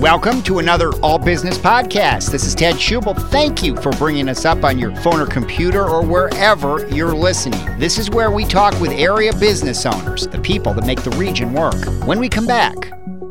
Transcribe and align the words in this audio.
Welcome 0.00 0.42
to 0.42 0.58
another 0.58 0.92
All 0.96 1.18
Business 1.18 1.56
podcast. 1.56 2.30
This 2.30 2.44
is 2.44 2.54
Ted 2.54 2.74
Schubel. 2.74 3.18
Thank 3.30 3.62
you 3.62 3.74
for 3.76 3.90
bringing 3.92 4.28
us 4.28 4.44
up 4.44 4.62
on 4.62 4.78
your 4.78 4.94
phone 4.96 5.20
or 5.20 5.26
computer 5.26 5.88
or 5.88 6.04
wherever 6.04 6.86
you're 6.88 7.14
listening. 7.14 7.78
This 7.78 7.96
is 7.96 8.10
where 8.10 8.30
we 8.30 8.44
talk 8.44 8.78
with 8.78 8.90
area 8.90 9.32
business 9.32 9.86
owners, 9.86 10.26
the 10.26 10.38
people 10.38 10.74
that 10.74 10.84
make 10.84 11.02
the 11.02 11.12
region 11.12 11.54
work. 11.54 11.82
When 12.04 12.18
we 12.18 12.28
come 12.28 12.46
back, 12.46 12.76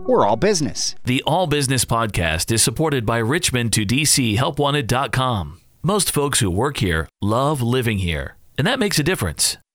we're 0.08 0.26
all 0.26 0.38
business. 0.38 0.96
The 1.04 1.22
All 1.28 1.46
Business 1.46 1.86
podcast 1.86 2.52
is 2.52 2.64
supported 2.64 3.06
by 3.06 3.20
Richmond 3.20 3.72
to 3.74 3.86
DC 3.86 4.36
HelpWanted.com. 4.36 5.62
Most 5.84 6.12
folks 6.12 6.40
who 6.40 6.50
work 6.50 6.78
here 6.78 7.08
love 7.22 7.62
living 7.62 8.00
here, 8.00 8.38
and 8.58 8.66
that 8.66 8.80
makes 8.80 8.98
a 8.98 9.04
difference. 9.04 9.58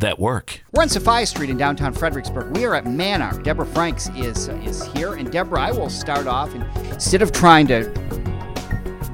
that 0.00 0.18
work. 0.18 0.62
We're 0.72 0.82
on 0.82 0.88
Sophia 0.88 1.26
Street 1.26 1.50
in 1.50 1.56
downtown 1.56 1.92
Fredericksburg. 1.92 2.56
We 2.56 2.64
are 2.64 2.74
at 2.74 2.84
MANARC. 2.84 3.42
Debra 3.42 3.66
Franks 3.66 4.08
is 4.16 4.48
uh, 4.48 4.54
is 4.64 4.86
here, 4.88 5.14
and 5.14 5.30
Debra, 5.30 5.60
I 5.60 5.70
will 5.72 5.90
start 5.90 6.26
off. 6.26 6.54
And 6.54 6.64
instead 6.92 7.22
of 7.22 7.32
trying 7.32 7.66
to 7.68 7.84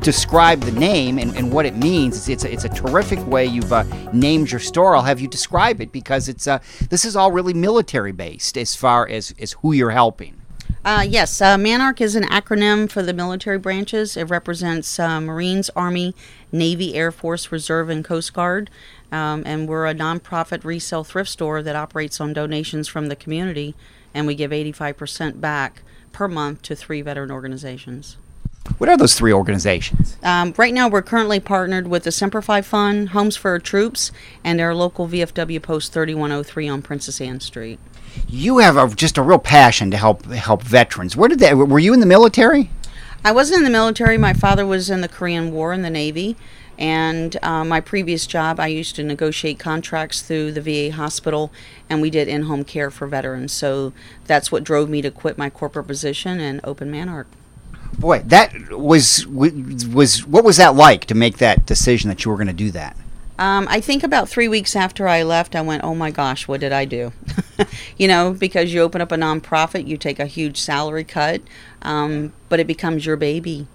describe 0.01 0.61
the 0.61 0.73
name 0.73 1.19
and, 1.19 1.37
and 1.37 1.53
what 1.53 1.67
it 1.67 1.77
means, 1.77 2.17
it's 2.17 2.29
it's 2.29 2.45
a, 2.45 2.53
it's 2.53 2.65
a 2.65 2.69
terrific 2.69 3.25
way 3.27 3.45
you've 3.45 3.73
uh, 3.73 3.85
named 4.13 4.51
your 4.51 4.61
store. 4.61 4.97
I'll 4.97 5.03
have 5.03 5.21
you 5.21 5.29
describe 5.29 5.81
it 5.81 5.93
because 5.93 6.29
it's 6.29 6.47
uh, 6.47 6.61
this 6.89 7.05
is 7.05 7.17
all 7.17 7.33
really 7.33 7.55
military 7.55 8.13
based 8.13 8.57
as 8.57 8.77
far 8.77 9.09
as 9.09 9.35
as 9.41 9.53
who 9.53 9.73
you're 9.73 9.91
helping. 9.91 10.41
Uh, 10.85 11.03
yes, 11.03 11.41
uh, 11.41 11.57
MANARC 11.57 12.01
is 12.01 12.15
an 12.15 12.23
acronym 12.23 12.89
for 12.89 13.03
the 13.03 13.13
military 13.13 13.59
branches. 13.59 14.17
It 14.17 14.31
represents 14.31 15.01
uh, 15.01 15.21
Marines, 15.21 15.69
Army, 15.75 16.15
Navy, 16.53 16.95
Air 16.95 17.11
Force, 17.11 17.51
Reserve, 17.51 17.91
and 17.91 18.05
Coast 18.05 18.33
Guard. 18.33 18.71
Um, 19.13 19.43
and 19.47 19.69
we're 19.69 19.87
a 19.87 19.95
nonprofit 19.95 20.65
resale 20.65 21.05
thrift 21.05 21.31
store 21.31 21.63
that 21.63 21.77
operates 21.77 22.21
on 22.21 22.33
donations 22.33 22.89
from 22.89 23.09
the 23.09 23.17
community, 23.17 23.75
and 24.13 24.27
we 24.27 24.35
give 24.35 24.51
85% 24.51 25.41
back 25.41 25.83
per 26.13 26.29
month 26.29 26.63
to 26.63 26.75
three 26.75 27.03
veteran 27.03 27.31
organizations. 27.31 28.17
What 28.79 28.91
are 28.91 28.97
those 28.97 29.15
three 29.15 29.33
organizations? 29.33 30.17
Um, 30.23 30.53
right 30.57 30.75
now, 30.75 30.89
we're 30.89 31.03
currently 31.03 31.41
partnered 31.41 31.87
with 31.87 32.03
the 32.03 32.13
Semper 32.13 32.43
Fund, 32.43 33.11
Homes 33.11 33.37
for 33.37 33.53
Our 33.53 33.59
Troops, 33.59 34.11
and 34.43 34.61
our 34.61 34.75
local 34.75 35.09
VFW 35.09 35.63
Post 35.63 35.93
3103 35.93 36.69
on 36.69 36.83
Princess 36.83 37.21
Anne 37.21 37.41
Street. 37.41 37.79
You 38.29 38.59
have 38.59 38.77
a, 38.77 38.95
just 38.95 39.19
a 39.19 39.23
real 39.23 39.39
passion 39.39 39.91
to 39.93 39.97
help 39.97 40.25
help 40.27 40.63
veterans. 40.63 41.17
Where 41.17 41.29
did 41.29 41.39
that? 41.41 41.57
Were 41.57 41.79
you 41.79 41.95
in 41.95 42.01
the 42.01 42.07
military? 42.07 42.71
I 43.25 43.33
wasn't 43.33 43.59
in 43.59 43.65
the 43.65 43.71
military. 43.71 44.19
My 44.19 44.33
father 44.33 44.67
was 44.67 44.91
in 44.91 45.01
the 45.01 45.09
Korean 45.09 45.53
War 45.53 45.73
in 45.73 45.83
the 45.83 45.91
Navy. 45.91 46.37
And 46.79 47.37
uh, 47.43 47.65
my 47.65 47.81
previous 47.81 48.27
job, 48.27 48.61
I 48.61 48.67
used 48.67 48.97
to 48.97 49.03
negotiate 49.03 49.59
contracts 49.59 50.21
through 50.21 50.53
the 50.53 50.61
VA 50.61 50.95
hospital, 50.95 51.51
and 51.89 52.03
we 52.03 52.11
did 52.11 52.29
in 52.29 52.43
home 52.43 52.65
care 52.65 52.91
for 52.91 53.07
veterans. 53.07 53.53
So 53.53 53.93
that's 54.27 54.53
what 54.53 54.65
drove 54.65 54.91
me 54.91 55.01
to 55.03 55.11
quit 55.11 55.39
my 55.39 55.49
corporate 55.49 55.87
position 55.87 56.39
and 56.39 56.61
open 56.65 56.91
MANARC. 56.91 57.27
Boy, 57.99 58.23
that 58.27 58.73
was 58.73 59.27
was 59.27 60.27
what 60.27 60.45
was 60.45 60.59
that 60.59 60.75
like 60.75 61.07
to 61.07 61.15
make 61.15 61.39
that 61.39 61.65
decision 61.65 62.09
that 62.09 62.25
you 62.25 62.31
were 62.31 62.37
going 62.37 62.47
to 62.47 62.53
do 62.53 62.71
that? 62.73 62.97
Um, 63.39 63.67
I 63.71 63.81
think 63.81 64.03
about 64.03 64.29
three 64.29 64.49
weeks 64.49 64.75
after 64.75 65.07
I 65.09 65.23
left, 65.23 65.55
I 65.55 65.63
went, 65.63 65.85
"Oh 65.85 65.95
my 65.95 66.11
gosh, 66.11 66.49
what 66.49 66.61
did 66.61 66.73
I 66.73 66.85
do?" 66.85 67.13
you 67.97 68.09
know, 68.09 68.33
because 68.33 68.75
you 68.75 68.83
open 68.83 69.01
up 69.01 69.13
a 69.13 69.17
nonprofit, 69.17 69.87
you 69.87 69.97
take 69.97 70.19
a 70.19 70.27
huge 70.27 70.59
salary 70.59 71.05
cut, 71.05 71.41
um, 71.83 72.33
but 72.49 72.61
it 72.61 72.67
becomes 72.67 73.07
your 73.07 73.17
baby 73.17 73.67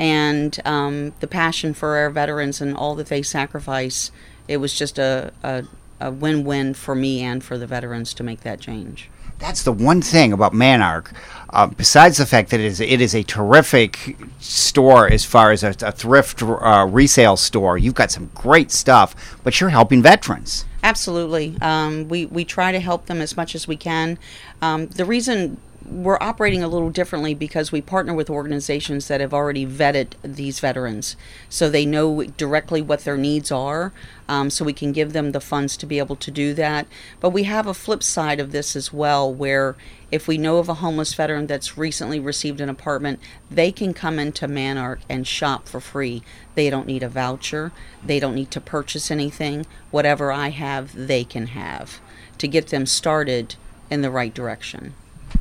and 0.00 0.58
um, 0.64 1.12
the 1.20 1.26
passion 1.26 1.74
for 1.74 1.98
our 1.98 2.08
veterans 2.08 2.62
and 2.62 2.74
all 2.74 2.94
that 2.94 3.08
they 3.08 3.20
sacrifice. 3.20 4.10
It 4.48 4.56
was 4.56 4.74
just 4.74 4.98
a, 4.98 5.30
a, 5.42 5.64
a 6.00 6.10
win 6.10 6.42
win 6.42 6.72
for 6.72 6.94
me 6.94 7.20
and 7.20 7.44
for 7.44 7.58
the 7.58 7.66
veterans 7.66 8.14
to 8.14 8.22
make 8.22 8.40
that 8.40 8.60
change. 8.60 9.10
That's 9.38 9.62
the 9.62 9.72
one 9.72 10.00
thing 10.00 10.32
about 10.32 10.52
MANARC, 10.54 11.12
uh, 11.50 11.66
besides 11.66 12.16
the 12.16 12.24
fact 12.24 12.50
that 12.50 12.60
it 12.60 12.66
is, 12.66 12.80
it 12.80 13.00
is 13.02 13.14
a 13.14 13.22
terrific 13.22 14.16
store 14.38 15.06
as 15.06 15.26
far 15.26 15.50
as 15.50 15.62
a, 15.62 15.74
a 15.82 15.92
thrift 15.92 16.42
uh, 16.42 16.86
resale 16.90 17.36
store. 17.36 17.76
You've 17.76 17.94
got 17.94 18.10
some 18.10 18.30
great 18.34 18.70
stuff, 18.70 19.38
but 19.44 19.60
you're 19.60 19.70
helping 19.70 20.02
veterans. 20.02 20.64
Absolutely. 20.82 21.56
Um, 21.60 22.08
we, 22.08 22.24
we 22.24 22.46
try 22.46 22.72
to 22.72 22.80
help 22.80 23.04
them 23.04 23.20
as 23.20 23.36
much 23.36 23.54
as 23.54 23.68
we 23.68 23.76
can. 23.76 24.18
Um, 24.62 24.86
the 24.86 25.04
reason 25.04 25.58
we're 25.84 26.18
operating 26.20 26.62
a 26.62 26.68
little 26.68 26.90
differently 26.90 27.34
because 27.34 27.72
we 27.72 27.80
partner 27.80 28.12
with 28.12 28.28
organizations 28.28 29.08
that 29.08 29.20
have 29.20 29.32
already 29.32 29.66
vetted 29.66 30.12
these 30.22 30.60
veterans. 30.60 31.16
So 31.48 31.70
they 31.70 31.86
know 31.86 32.24
directly 32.24 32.82
what 32.82 33.04
their 33.04 33.16
needs 33.16 33.50
are 33.50 33.92
um, 34.28 34.50
so 34.50 34.64
we 34.64 34.72
can 34.72 34.92
give 34.92 35.12
them 35.12 35.32
the 35.32 35.40
funds 35.40 35.76
to 35.78 35.86
be 35.86 35.98
able 35.98 36.16
to 36.16 36.30
do 36.30 36.52
that. 36.54 36.86
But 37.18 37.30
we 37.30 37.44
have 37.44 37.66
a 37.66 37.74
flip 37.74 38.02
side 38.02 38.40
of 38.40 38.52
this 38.52 38.76
as 38.76 38.92
well 38.92 39.32
where 39.32 39.74
if 40.12 40.28
we 40.28 40.38
know 40.38 40.58
of 40.58 40.68
a 40.68 40.74
homeless 40.74 41.14
veteran 41.14 41.46
that's 41.46 41.78
recently 41.78 42.20
received 42.20 42.60
an 42.60 42.68
apartment 42.68 43.20
they 43.50 43.72
can 43.72 43.94
come 43.94 44.18
into 44.18 44.46
MANARC 44.46 44.98
and 45.08 45.26
shop 45.26 45.66
for 45.66 45.80
free. 45.80 46.22
They 46.54 46.68
don't 46.68 46.86
need 46.86 47.02
a 47.02 47.08
voucher. 47.08 47.72
They 48.04 48.20
don't 48.20 48.34
need 48.34 48.50
to 48.52 48.60
purchase 48.60 49.10
anything. 49.10 49.66
Whatever 49.90 50.30
i 50.30 50.50
have 50.50 50.94
they 50.94 51.24
can 51.24 51.48
have 51.48 52.00
to 52.38 52.46
get 52.46 52.68
them 52.68 52.86
started 52.86 53.56
in 53.90 54.02
the 54.02 54.10
right 54.10 54.34
direction 54.34 54.94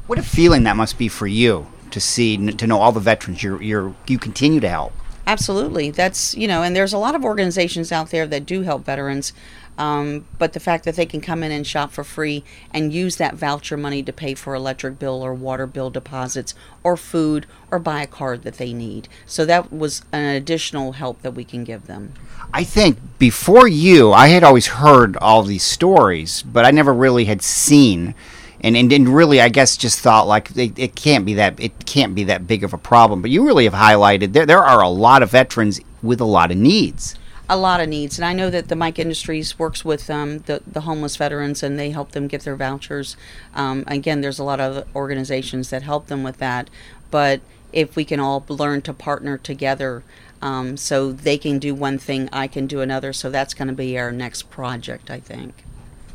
what 0.09 0.17
a 0.17 0.23
feeling 0.23 0.63
that 0.63 0.75
must 0.75 0.97
be 0.97 1.07
for 1.07 1.27
you 1.27 1.67
to 1.91 1.99
see, 1.99 2.35
to 2.35 2.65
know 2.65 2.79
all 2.79 2.91
the 2.91 2.99
veterans 2.99 3.43
you're, 3.43 3.61
you're, 3.61 3.93
you 4.07 4.17
continue 4.17 4.59
to 4.59 4.67
help. 4.67 4.91
Absolutely. 5.27 5.91
That's, 5.91 6.35
you 6.35 6.47
know, 6.47 6.63
and 6.63 6.75
there's 6.75 6.93
a 6.93 6.97
lot 6.97 7.13
of 7.13 7.23
organizations 7.23 7.91
out 7.91 8.09
there 8.09 8.25
that 8.25 8.47
do 8.47 8.63
help 8.63 8.83
veterans. 8.85 9.33
Um, 9.77 10.25
but 10.39 10.53
the 10.53 10.59
fact 10.59 10.83
that 10.85 10.95
they 10.95 11.05
can 11.05 11.21
come 11.21 11.43
in 11.43 11.51
and 11.51 11.65
shop 11.65 11.91
for 11.91 12.03
free 12.03 12.43
and 12.73 12.91
use 12.91 13.17
that 13.17 13.35
voucher 13.35 13.77
money 13.77 14.01
to 14.01 14.11
pay 14.11 14.33
for 14.33 14.55
electric 14.55 14.97
bill 14.97 15.21
or 15.23 15.31
water 15.35 15.67
bill 15.67 15.91
deposits 15.91 16.55
or 16.83 16.97
food 16.97 17.45
or 17.69 17.77
buy 17.77 18.01
a 18.01 18.07
card 18.07 18.41
that 18.41 18.57
they 18.57 18.73
need. 18.73 19.07
So 19.27 19.45
that 19.45 19.71
was 19.71 20.01
an 20.11 20.35
additional 20.35 20.93
help 20.93 21.21
that 21.21 21.35
we 21.35 21.43
can 21.43 21.63
give 21.63 21.85
them. 21.85 22.13
I 22.51 22.63
think 22.63 22.97
before 23.19 23.67
you, 23.67 24.11
I 24.11 24.29
had 24.29 24.43
always 24.43 24.65
heard 24.65 25.17
all 25.17 25.43
these 25.43 25.63
stories, 25.63 26.41
but 26.41 26.65
I 26.65 26.71
never 26.71 26.93
really 26.95 27.25
had 27.25 27.43
seen 27.43 28.15
and, 28.61 28.75
and 28.75 28.91
and 28.91 29.09
really, 29.09 29.41
I 29.41 29.49
guess, 29.49 29.77
just 29.77 29.99
thought 29.99 30.27
like 30.27 30.55
it, 30.55 30.77
it 30.77 30.95
can't 30.95 31.25
be 31.25 31.35
that 31.35 31.59
it 31.59 31.85
can't 31.85 32.15
be 32.15 32.23
that 32.25 32.47
big 32.47 32.63
of 32.63 32.73
a 32.73 32.77
problem. 32.77 33.21
But 33.21 33.31
you 33.31 33.45
really 33.45 33.65
have 33.65 33.73
highlighted 33.73 34.33
there 34.33 34.45
there 34.45 34.63
are 34.63 34.81
a 34.81 34.89
lot 34.89 35.23
of 35.23 35.31
veterans 35.31 35.79
with 36.01 36.21
a 36.21 36.25
lot 36.25 36.51
of 36.51 36.57
needs. 36.57 37.15
A 37.51 37.57
lot 37.57 37.79
of 37.81 37.89
needs, 37.89 38.19
and 38.19 38.25
I 38.25 38.33
know 38.33 38.51
that 38.51 38.67
the 38.67 38.75
Micah 38.75 39.01
Ministries 39.01 39.57
works 39.57 39.83
with 39.83 40.09
um, 40.09 40.39
the 40.39 40.61
the 40.67 40.81
homeless 40.81 41.15
veterans, 41.15 41.63
and 41.63 41.79
they 41.79 41.89
help 41.89 42.11
them 42.11 42.27
get 42.27 42.41
their 42.41 42.55
vouchers. 42.55 43.17
Um, 43.55 43.83
again, 43.87 44.21
there's 44.21 44.37
a 44.37 44.43
lot 44.43 44.59
of 44.59 44.87
organizations 44.95 45.71
that 45.71 45.81
help 45.81 46.07
them 46.07 46.21
with 46.21 46.37
that, 46.37 46.69
but 47.09 47.41
if 47.73 47.95
we 47.95 48.05
can 48.05 48.19
all 48.19 48.45
learn 48.49 48.81
to 48.83 48.93
partner 48.93 49.37
together 49.37 50.03
um, 50.41 50.77
so 50.77 51.11
they 51.11 51.37
can 51.37 51.59
do 51.59 51.75
one 51.75 51.97
thing, 51.97 52.29
I 52.31 52.47
can 52.47 52.67
do 52.67 52.81
another. 52.81 53.13
So 53.13 53.29
that's 53.29 53.53
going 53.53 53.67
to 53.67 53.73
be 53.73 53.97
our 53.97 54.11
next 54.11 54.49
project, 54.49 55.09
I 55.09 55.19
think. 55.19 55.63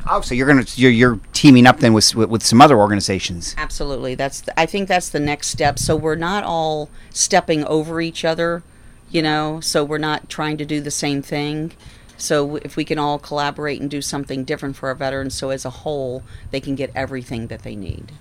Oh, 0.07 0.21
so 0.21 0.35
you're 0.35 0.47
gonna 0.47 0.67
you're, 0.75 0.91
you're 0.91 1.21
teaming 1.33 1.67
up 1.67 1.81
then 1.81 1.93
with, 1.93 2.15
with, 2.15 2.29
with 2.29 2.43
some 2.45 2.61
other 2.61 2.79
organizations. 2.79 3.55
Absolutely, 3.57 4.15
that's 4.15 4.43
the, 4.43 4.59
I 4.59 4.67
think 4.67 4.89
that's 4.89 5.09
the 5.09 5.21
next 5.21 5.49
step. 5.49 5.79
So 5.79 5.97
we're 5.97 6.15
not 6.15 6.45
all 6.45 6.91
stepping 7.11 7.65
over 7.65 8.01
each 8.01 8.25
other, 8.25 8.63
you 9.11 9.23
know. 9.23 9.61
So 9.61 9.85
we're 9.85 9.99
not 9.99 10.29
trying 10.29 10.59
to 10.59 10.65
do 10.65 10.81
the 10.81 10.91
same 10.91 11.23
thing. 11.23 11.73
So 12.17 12.57
if 12.57 12.77
we 12.77 12.85
can 12.85 12.99
all 12.99 13.19
collaborate 13.19 13.81
and 13.81 13.91
do 13.91 14.03
something 14.03 14.45
different 14.45 14.77
for 14.77 14.89
our 14.89 14.95
veterans, 14.95 15.35
so 15.35 15.51
as 15.51 15.65
a 15.65 15.71
whole 15.71 16.23
they 16.51 16.61
can 16.61 16.75
get 16.75 16.91
everything 16.95 17.47
that 17.49 17.63
they 17.63 17.75
need. 17.75 18.13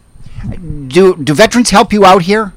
Do 0.87 1.15
do 1.15 1.33
veterans 1.33 1.69
help 1.69 1.91
you 1.91 2.05
out 2.05 2.23
here? 2.23 2.53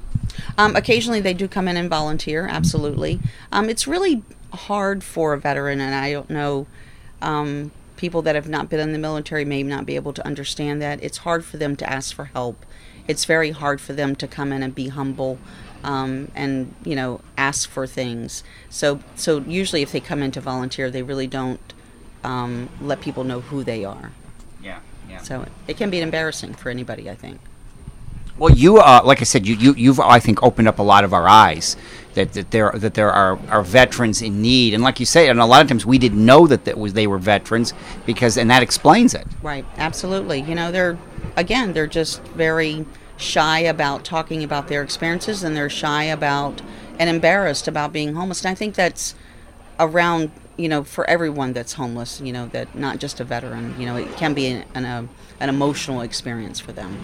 Um, 0.57 0.77
occasionally 0.77 1.21
they 1.21 1.35
do 1.35 1.49
come 1.49 1.69
in 1.69 1.77
and 1.77 1.91
volunteer. 1.91 2.47
Absolutely, 2.47 3.21
um, 3.51 3.69
it's 3.69 3.87
really 3.87 4.23
hard 4.53 5.03
for 5.03 5.35
a 5.35 5.39
veteran, 5.39 5.81
and 5.81 5.95
I 5.95 6.13
don't 6.13 6.31
know. 6.31 6.67
Um, 7.21 7.73
people 7.97 8.23
that 8.23 8.35
have 8.35 8.49
not 8.49 8.69
been 8.69 8.81
in 8.81 8.93
the 8.93 8.99
military 8.99 9.45
may 9.45 9.63
not 9.63 9.87
be 9.87 9.97
able 9.97 10.13
to 10.13 10.27
understand 10.27 10.81
that. 10.83 11.03
It's 11.03 11.19
hard 11.19 11.45
for 11.45 11.57
them 11.57 11.77
to 11.77 11.91
ask 11.91 12.15
for 12.15 12.27
help. 12.27 12.65
It's 13.09 13.25
very 13.25 13.51
hard 13.51 13.81
for 13.81 13.93
them 13.93 14.17
to 14.17 14.27
come 14.27 14.53
in 14.53 14.63
and 14.63 14.75
be 14.75 14.89
humble 14.89 15.39
um, 15.85 16.31
and 16.35 16.75
you 16.85 16.97
know 16.97 17.21
ask 17.39 17.71
for 17.71 17.87
things. 17.87 18.43
So 18.69 19.01
so 19.15 19.39
usually 19.41 19.83
if 19.83 19.93
they 19.93 20.01
come 20.01 20.23
in 20.23 20.33
to 20.33 20.41
volunteer, 20.41 20.91
they 20.91 21.03
really 21.03 21.27
don't 21.27 21.61
um, 22.25 22.69
let 22.81 23.01
people 23.01 23.25
know 23.25 23.41
who 23.41 23.63
they 23.63 23.85
are. 23.85 24.13
Yeah, 24.63 24.81
yeah. 25.09 25.23
So 25.23 25.47
it 25.69 25.77
can 25.77 25.91
be 25.91 26.01
embarrassing 26.01 26.55
for 26.55 26.71
anybody, 26.71 27.09
I 27.09 27.15
think. 27.15 27.41
Well, 28.39 28.53
you, 28.53 28.79
uh, 28.79 29.01
like 29.03 29.23
I 29.23 29.25
said, 29.25 29.47
you, 29.47 29.55
you, 29.55 29.73
you've, 29.73 29.99
I 29.99 30.19
think, 30.19 30.43
opened 30.43 30.69
up 30.69 30.79
a 30.79 30.83
lot 30.83 31.05
of 31.05 31.15
our 31.15 31.27
eyes 31.27 31.75
that, 32.17 32.33
that 32.33 32.51
there 32.51 32.73
that 32.75 32.95
there 32.95 33.13
are, 33.13 33.39
are 33.49 33.63
veterans 33.63 34.21
in 34.21 34.43
need, 34.43 34.75
and 34.75 34.83
like 34.83 34.99
you 34.99 35.07
say, 35.07 35.29
and 35.29 35.39
a 35.39 35.47
lot 35.47 35.63
of 35.63 35.69
times 35.69 35.87
we 35.87 35.99
didn't 35.99 36.25
know 36.25 36.47
that 36.47 36.65
that 36.65 36.77
was 36.77 36.95
they 36.95 37.07
were 37.07 37.19
veterans 37.19 37.73
because, 38.05 38.37
and 38.37 38.51
that 38.51 38.63
explains 38.63 39.15
it. 39.15 39.27
Right, 39.43 39.65
absolutely. 39.77 40.41
You 40.41 40.55
know, 40.55 40.73
they're 40.73 40.99
again, 41.37 41.75
they're 41.75 41.87
just 41.87 42.23
very 42.23 42.87
shy 43.19 43.61
about 43.61 44.05
talking 44.05 44.43
about 44.43 44.69
their 44.69 44.83
experiences, 44.83 45.45
and 45.45 45.55
they're 45.55 45.71
shy 45.71 46.05
about 46.05 46.63
and 46.99 47.09
embarrassed 47.09 47.69
about 47.69 47.93
being 47.93 48.15
homeless. 48.15 48.45
And 48.45 48.51
I 48.51 48.55
think 48.55 48.75
that's 48.75 49.15
around, 49.79 50.31
you 50.57 50.69
know, 50.69 50.85
for 50.85 51.09
everyone 51.09 51.53
that's 51.53 51.75
homeless. 51.75 52.21
You 52.21 52.33
know, 52.33 52.47
that 52.49 52.75
not 52.75 52.99
just 52.99 53.21
a 53.21 53.25
veteran. 53.25 53.79
You 53.79 53.87
know, 53.87 53.97
it 53.97 54.17
can 54.17 54.33
be 54.33 54.47
an 54.47 54.65
an, 54.75 55.09
an 55.39 55.49
emotional 55.51 56.01
experience 56.01 56.61
for 56.61 56.73
them. 56.73 56.99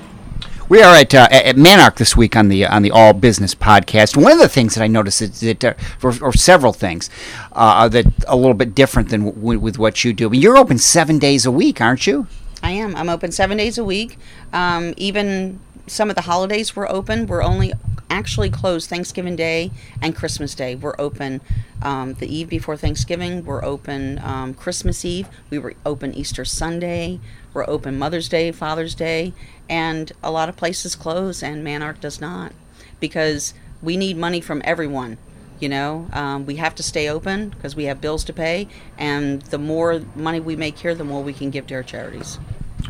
We 0.73 0.81
are 0.81 0.95
at, 0.95 1.15
uh, 1.15 1.29
at 1.31 1.57
MANARC 1.57 1.97
this 1.97 2.17
week 2.17 2.35
on 2.35 2.49
the 2.49 2.67
on 2.67 2.81
the 2.81 2.91
All 2.91 3.13
Business 3.13 3.55
podcast. 3.55 4.17
One 4.17 4.33
of 4.33 4.39
the 4.39 4.49
things 4.49 4.75
that 4.75 4.83
I 4.83 4.87
noticed 4.87 5.21
is 5.21 5.41
that, 5.41 5.63
uh, 5.63 5.75
or, 6.03 6.15
or, 6.23 6.33
several 6.33 6.73
things, 6.73 7.11
uh, 7.53 7.91
that 7.91 8.07
a 8.27 8.37
little 8.37 8.55
bit 8.55 8.75
different 8.75 9.11
than 9.11 9.35
w- 9.35 9.59
with 9.59 9.79
what 9.79 10.03
you 10.03 10.15
do. 10.15 10.31
Mean, 10.31 10.41
you're 10.41 10.57
open 10.57 10.79
seven 10.79 11.19
days 11.19 11.45
a 11.45 11.51
week, 11.51 11.83
aren't 11.83 12.07
you? 12.07 12.27
I 12.63 12.71
am. 12.71 12.97
I'm 12.97 13.11
open 13.11 13.33
seven 13.33 13.59
days 13.59 13.77
a 13.77 13.85
week. 13.85 14.17
Um, 14.55 14.95
even 14.97 15.61
some 15.87 16.09
of 16.09 16.17
the 16.17 16.23
holidays 16.23 16.75
we're 16.75 16.89
open. 16.89 17.27
We're 17.27 17.43
only 17.43 17.75
actually 18.09 18.49
closed 18.49 18.89
Thanksgiving 18.89 19.37
Day 19.37 19.73
and 20.01 20.17
Christmas 20.17 20.55
Day. 20.55 20.75
We're 20.75 20.97
open 20.99 21.43
um, 21.83 22.15
the 22.15 22.35
eve 22.35 22.49
before 22.49 22.79
Thanksgiving. 22.79 23.45
We're 23.45 23.63
open 23.63 24.21
um, 24.21 24.55
Christmas 24.55 25.05
Eve. 25.05 25.29
We 25.51 25.59
were 25.59 25.75
open 25.85 26.15
Easter 26.15 26.47
Sunday. 26.47 27.21
We're 27.55 27.69
open 27.69 27.99
Mother's 27.99 28.29
Day, 28.29 28.51
Father's 28.53 28.95
Day, 28.95 29.33
and 29.69 30.13
a 30.23 30.31
lot 30.31 30.49
of 30.49 30.57
places 30.57 30.95
close, 30.95 31.43
and 31.43 31.65
MANARC 31.65 32.01
does 32.01 32.21
not 32.21 32.53
because 33.01 33.55
we 33.83 33.97
need 33.97 34.17
money 34.17 34.41
from 34.41 34.63
everyone. 34.65 35.19
You 35.61 35.69
know, 35.69 36.09
um, 36.13 36.47
we 36.47 36.57
have 36.57 36.75
to 36.77 36.83
stay 36.83 37.09
open 37.09 37.51
because 37.51 37.77
we 37.77 37.85
have 37.85 38.01
bills 38.01 38.25
to 38.25 38.33
pay, 38.33 38.69
and 38.99 39.43
the 39.43 39.59
more 39.59 40.01
money 40.17 40.41
we 40.41 40.57
make 40.57 40.79
here, 40.79 40.95
the 40.95 41.05
more 41.05 41.23
we 41.23 41.33
can 41.33 41.51
give 41.51 41.67
to 41.69 41.75
our 41.75 41.83
charities 41.83 42.39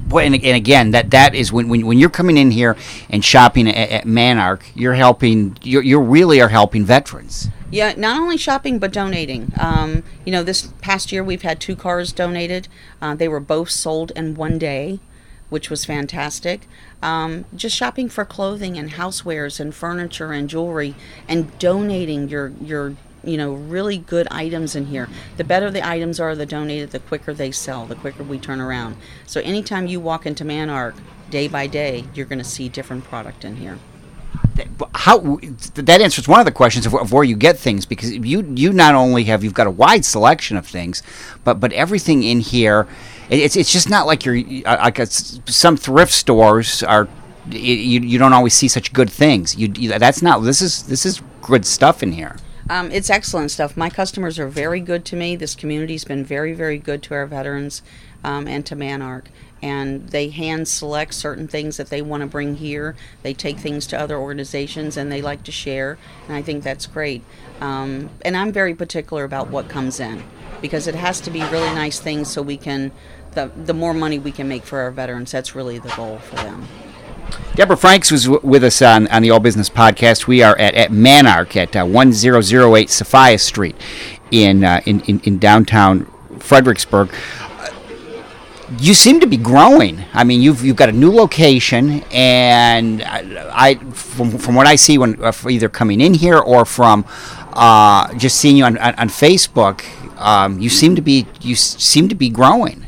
well, 0.09 0.25
and, 0.25 0.35
and, 0.35 0.57
again, 0.57 0.91
that 0.93 1.11
that 1.11 1.35
is 1.35 1.53
when, 1.53 1.69
when 1.69 1.87
when 1.87 1.99
you're 1.99 2.11
coming 2.11 2.37
in 2.37 2.51
here 2.51 2.77
and 3.11 3.25
shopping 3.25 3.69
at, 3.69 3.91
at 3.91 4.05
MANARC, 4.05 4.63
you're 4.75 4.95
helping. 4.95 5.57
You 5.63 5.81
you 5.81 6.01
really 6.01 6.41
are 6.41 6.49
helping 6.49 6.85
veterans. 6.85 7.49
Yeah, 7.73 7.95
not 7.97 8.21
only 8.21 8.37
shopping 8.37 8.79
but 8.79 8.93
donating. 8.93 9.51
Um, 9.59 10.03
you 10.27 10.31
know, 10.31 10.43
this 10.43 10.75
past 10.83 11.11
year 11.11 11.25
we've 11.25 11.41
had 11.41 11.59
two 11.59 11.75
cars 11.75 12.13
donated. 12.13 12.69
Uh, 13.01 13.15
they 13.15 13.29
were 13.29 13.41
both 13.41 13.71
sold 13.71 14.13
in 14.15 14.35
one 14.35 14.59
day, 14.59 15.01
which 15.49 15.71
was 15.71 15.87
fantastic. 15.87 16.69
Um, 17.01 17.47
just 17.57 17.75
shopping 17.75 18.11
for 18.11 18.27
clothing 18.27 18.77
and 18.77 18.91
housewares 18.91 19.59
and 19.59 19.75
furniture 19.75 20.33
and 20.33 20.51
jewelry, 20.51 20.95
and 21.27 21.59
donating 21.59 22.29
your 22.29 22.53
your 22.61 22.95
you 23.25 23.39
know 23.39 23.55
really 23.55 23.97
good 23.97 24.27
items 24.33 24.75
in 24.75 24.87
here 24.87 25.09
the 25.37 25.45
better 25.45 25.71
the 25.71 25.87
items 25.87 26.19
are 26.19 26.35
the 26.35 26.45
donated 26.45 26.91
the 26.91 26.99
quicker 26.99 27.33
they 27.33 27.53
sell 27.53 27.87
the 27.87 27.95
quicker 27.95 28.25
we 28.25 28.37
turn 28.37 28.61
around 28.61 28.97
so 29.27 29.41
anytime 29.43 29.87
you 29.87 30.01
walk 30.01 30.27
into 30.27 30.45
MANARC 30.45 30.97
day 31.31 31.47
by 31.47 31.69
day 31.69 32.05
you're 32.15 32.27
going 32.27 32.41
to 32.41 32.45
see 32.45 32.69
different 32.69 33.05
product 33.05 33.45
in 33.45 33.55
here 33.55 33.79
how 34.95 35.39
that 35.75 36.01
answers 36.01 36.29
one 36.29 36.39
of 36.39 36.47
the 36.47 36.53
questions 36.53 36.87
of, 36.87 36.95
of, 36.95 37.13
where 37.13 37.25
you 37.25 37.37
get 37.37 37.59
things 37.59 37.87
because 37.87 38.13
you 38.13 38.43
you 38.55 38.73
not 38.73 38.95
only 38.95 39.25
have 39.25 39.43
you've 39.43 39.55
got 39.55 39.67
a 39.67 39.71
wide 39.71 40.05
selection 40.05 40.57
of 40.57 40.67
things 40.67 41.03
but 41.45 41.59
but 41.59 41.73
everything 41.73 42.23
in 42.23 42.41
here 42.41 42.87
it's 43.31 43.57
it's 43.57 43.73
just 43.73 43.89
not 43.89 44.07
like 44.07 44.25
you're 44.25 44.43
like 44.65 44.99
some 45.07 45.77
thrift 45.77 46.13
stores 46.13 46.83
are 46.83 47.09
you, 47.51 48.01
you 48.01 48.19
don't 48.19 48.33
always 48.33 48.55
see 48.55 48.69
such 48.69 48.93
good 48.93 49.11
things 49.11 49.57
you, 49.57 49.73
you 49.77 49.99
that's 49.99 50.23
not 50.23 50.43
this 50.43 50.63
is 50.63 50.85
this 50.85 51.05
is 51.07 51.23
good 51.43 51.65
stuff 51.65 52.03
in 52.03 52.13
here 52.13 52.37
um, 52.71 52.91
it's 52.91 53.11
excellent 53.11 53.51
stuff. 53.51 53.77
My 53.77 53.91
customers 53.91 54.39
are 54.39 54.49
very 54.49 54.81
good 54.81 55.05
to 55.07 55.17
me. 55.17 55.37
This 55.37 55.55
community's 55.55 56.05
been 56.05 56.25
very, 56.25 56.53
very 56.55 56.79
good 56.79 57.03
to 57.03 57.15
our 57.15 57.27
veterans 57.27 57.83
um, 58.25 58.47
and 58.47 58.65
to 58.67 58.77
MANARC. 58.77 59.25
And 59.63 60.09
they 60.09 60.29
hand 60.29 60.67
select 60.67 61.15
certain 61.15 61.47
things 61.47 61.77
that 61.77 61.89
they 61.89 62.03
want 62.03 62.23
to 62.23 62.27
bring 62.27 62.57
here. 62.57 62.97
They 63.23 63.33
take 63.33 63.59
things 63.59 63.87
to 63.89 64.01
other 64.01 64.19
organizations 64.19 64.97
and 64.97 65.11
they 65.11 65.23
like 65.23 65.45
to 65.45 65.53
share. 65.53 65.99
And 66.27 66.37
I 66.37 66.43
think 66.43 66.65
that's 66.65 66.87
great. 66.87 67.23
Um, 67.61 68.11
and 68.25 68.37
I'm 68.37 68.53
very 68.53 68.75
particular 68.75 69.23
about 69.23 69.51
what 69.51 69.69
comes 69.69 70.01
in 70.01 70.25
because 70.61 70.89
it 70.89 70.95
has 70.97 71.21
to 71.21 71.31
be 71.31 71.41
really 71.45 71.73
nice 71.75 72.01
things 72.01 72.29
so 72.29 72.43
we 72.43 72.57
can, 72.57 72.91
the, 73.33 73.53
the 73.57 73.75
more 73.75 73.95
money 73.95 74.19
we 74.19 74.33
can 74.33 74.49
make 74.49 74.65
for 74.65 74.81
our 74.81 74.91
veterans, 74.91 75.31
that's 75.31 75.55
really 75.55 75.79
the 75.79 75.91
goal 75.91 76.19
for 76.19 76.37
them. 76.37 76.67
Debra 77.55 77.77
Franks 77.77 78.11
was 78.11 78.25
w- 78.25 78.41
with 78.43 78.65
us 78.65 78.81
on, 78.81 79.09
on 79.09 79.23
the 79.23 79.31
All 79.31 79.41
Business 79.41 79.69
Podcast. 79.69 80.27
We 80.27 80.43
are 80.43 80.57
at, 80.59 80.75
at 80.75 80.91
MANARC 80.91 81.57
at 81.57 81.77
uh, 81.77 81.85
1008 81.85 82.91
Sophia 82.91 83.39
Street 83.39 83.77
in, 84.31 84.65
uh, 84.65 84.81
in, 84.87 85.01
in, 85.03 85.21
in, 85.21 85.39
downtown 85.39 86.07
Fredericksburg. 86.39 87.11
You 88.79 88.95
seem 88.95 89.21
to 89.21 89.27
be 89.27 89.37
growing. 89.37 90.05
I 90.13 90.25
mean, 90.25 90.41
you've 90.41 90.65
you've 90.65 90.77
got 90.77 90.89
a 90.89 90.93
new 90.93 91.11
location, 91.11 92.03
and 92.11 93.03
I, 93.03 93.51
I 93.53 93.75
from, 93.93 94.39
from 94.39 94.55
what 94.55 94.67
I 94.67 94.77
see 94.77 94.99
when 94.99 95.23
uh, 95.23 95.33
either 95.49 95.69
coming 95.69 96.01
in 96.01 96.15
here 96.15 96.39
or 96.39 96.65
from 96.65 97.05
uh, 97.53 98.13
just 98.15 98.39
seeing 98.39 98.57
you 98.57 98.65
on, 98.65 98.79
on, 98.79 98.95
on 98.95 99.09
Facebook, 99.09 99.85
um, 100.19 100.59
you 100.59 100.69
seem 100.69 100.97
to 100.97 101.03
be 101.03 101.27
you 101.41 101.55
seem 101.55 102.09
to 102.09 102.15
be 102.15 102.29
growing 102.31 102.87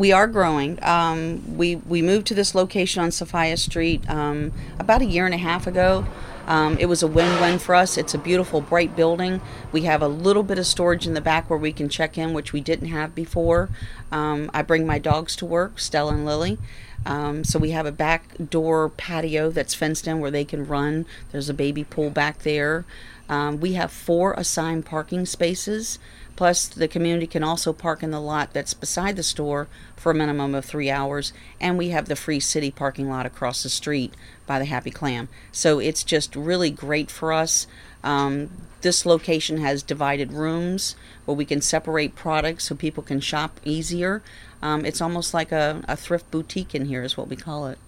we 0.00 0.12
are 0.12 0.26
growing. 0.26 0.82
Um, 0.82 1.56
we 1.56 1.76
we 1.76 2.00
moved 2.00 2.26
to 2.28 2.34
this 2.34 2.54
location 2.54 3.02
on 3.02 3.10
Sophia 3.12 3.56
Street 3.58 4.08
um, 4.08 4.50
about 4.78 5.02
a 5.02 5.04
year 5.04 5.26
and 5.26 5.34
a 5.34 5.38
half 5.38 5.66
ago. 5.66 6.06
Um, 6.50 6.76
it 6.78 6.86
was 6.86 7.04
a 7.04 7.06
win-win 7.06 7.60
for 7.60 7.76
us. 7.76 7.96
It's 7.96 8.12
a 8.12 8.18
beautiful, 8.18 8.60
bright 8.60 8.96
building. 8.96 9.40
We 9.70 9.82
have 9.82 10.02
a 10.02 10.08
little 10.08 10.42
bit 10.42 10.58
of 10.58 10.66
storage 10.66 11.06
in 11.06 11.14
the 11.14 11.20
back 11.20 11.48
where 11.48 11.58
we 11.58 11.72
can 11.72 11.88
check 11.88 12.18
in, 12.18 12.32
which 12.32 12.52
we 12.52 12.60
didn't 12.60 12.88
have 12.88 13.14
before. 13.14 13.68
Um, 14.10 14.50
I 14.52 14.62
bring 14.62 14.84
my 14.84 14.98
dogs 14.98 15.36
to 15.36 15.46
work, 15.46 15.78
Stella 15.78 16.12
and 16.12 16.26
Lily. 16.26 16.58
Um, 17.06 17.44
so 17.44 17.60
we 17.60 17.70
have 17.70 17.86
a 17.86 17.92
back 17.92 18.24
door 18.50 18.88
patio 18.88 19.50
that's 19.50 19.74
fenced 19.74 20.08
in 20.08 20.18
where 20.18 20.32
they 20.32 20.44
can 20.44 20.66
run. 20.66 21.06
There's 21.30 21.48
a 21.48 21.54
baby 21.54 21.84
pool 21.84 22.10
back 22.10 22.40
there. 22.40 22.84
Um, 23.28 23.60
we 23.60 23.74
have 23.74 23.92
four 23.92 24.32
assigned 24.32 24.84
parking 24.84 25.26
spaces. 25.26 26.00
Plus, 26.40 26.68
the 26.68 26.88
community 26.88 27.26
can 27.26 27.44
also 27.44 27.70
park 27.70 28.02
in 28.02 28.12
the 28.12 28.18
lot 28.18 28.54
that's 28.54 28.72
beside 28.72 29.14
the 29.14 29.22
store 29.22 29.68
for 29.94 30.10
a 30.10 30.14
minimum 30.14 30.54
of 30.54 30.64
three 30.64 30.90
hours, 30.90 31.34
and 31.60 31.76
we 31.76 31.90
have 31.90 32.08
the 32.08 32.16
free 32.16 32.40
city 32.40 32.70
parking 32.70 33.10
lot 33.10 33.26
across 33.26 33.62
the 33.62 33.68
street 33.68 34.14
by 34.46 34.58
the 34.58 34.64
Happy 34.64 34.90
Clam. 34.90 35.28
So 35.52 35.80
it's 35.80 36.02
just 36.02 36.34
really 36.34 36.70
great 36.70 37.10
for 37.10 37.34
us. 37.34 37.66
Um, 38.02 38.48
this 38.80 39.04
location 39.04 39.58
has 39.58 39.82
divided 39.82 40.32
rooms 40.32 40.96
where 41.26 41.36
we 41.36 41.44
can 41.44 41.60
separate 41.60 42.14
products 42.14 42.64
so 42.64 42.74
people 42.74 43.02
can 43.02 43.20
shop 43.20 43.60
easier. 43.62 44.22
Um, 44.62 44.86
it's 44.86 45.02
almost 45.02 45.34
like 45.34 45.52
a, 45.52 45.82
a 45.86 45.94
thrift 45.94 46.30
boutique 46.30 46.74
in 46.74 46.86
here, 46.86 47.02
is 47.02 47.18
what 47.18 47.28
we 47.28 47.36
call 47.36 47.66
it. 47.66 47.78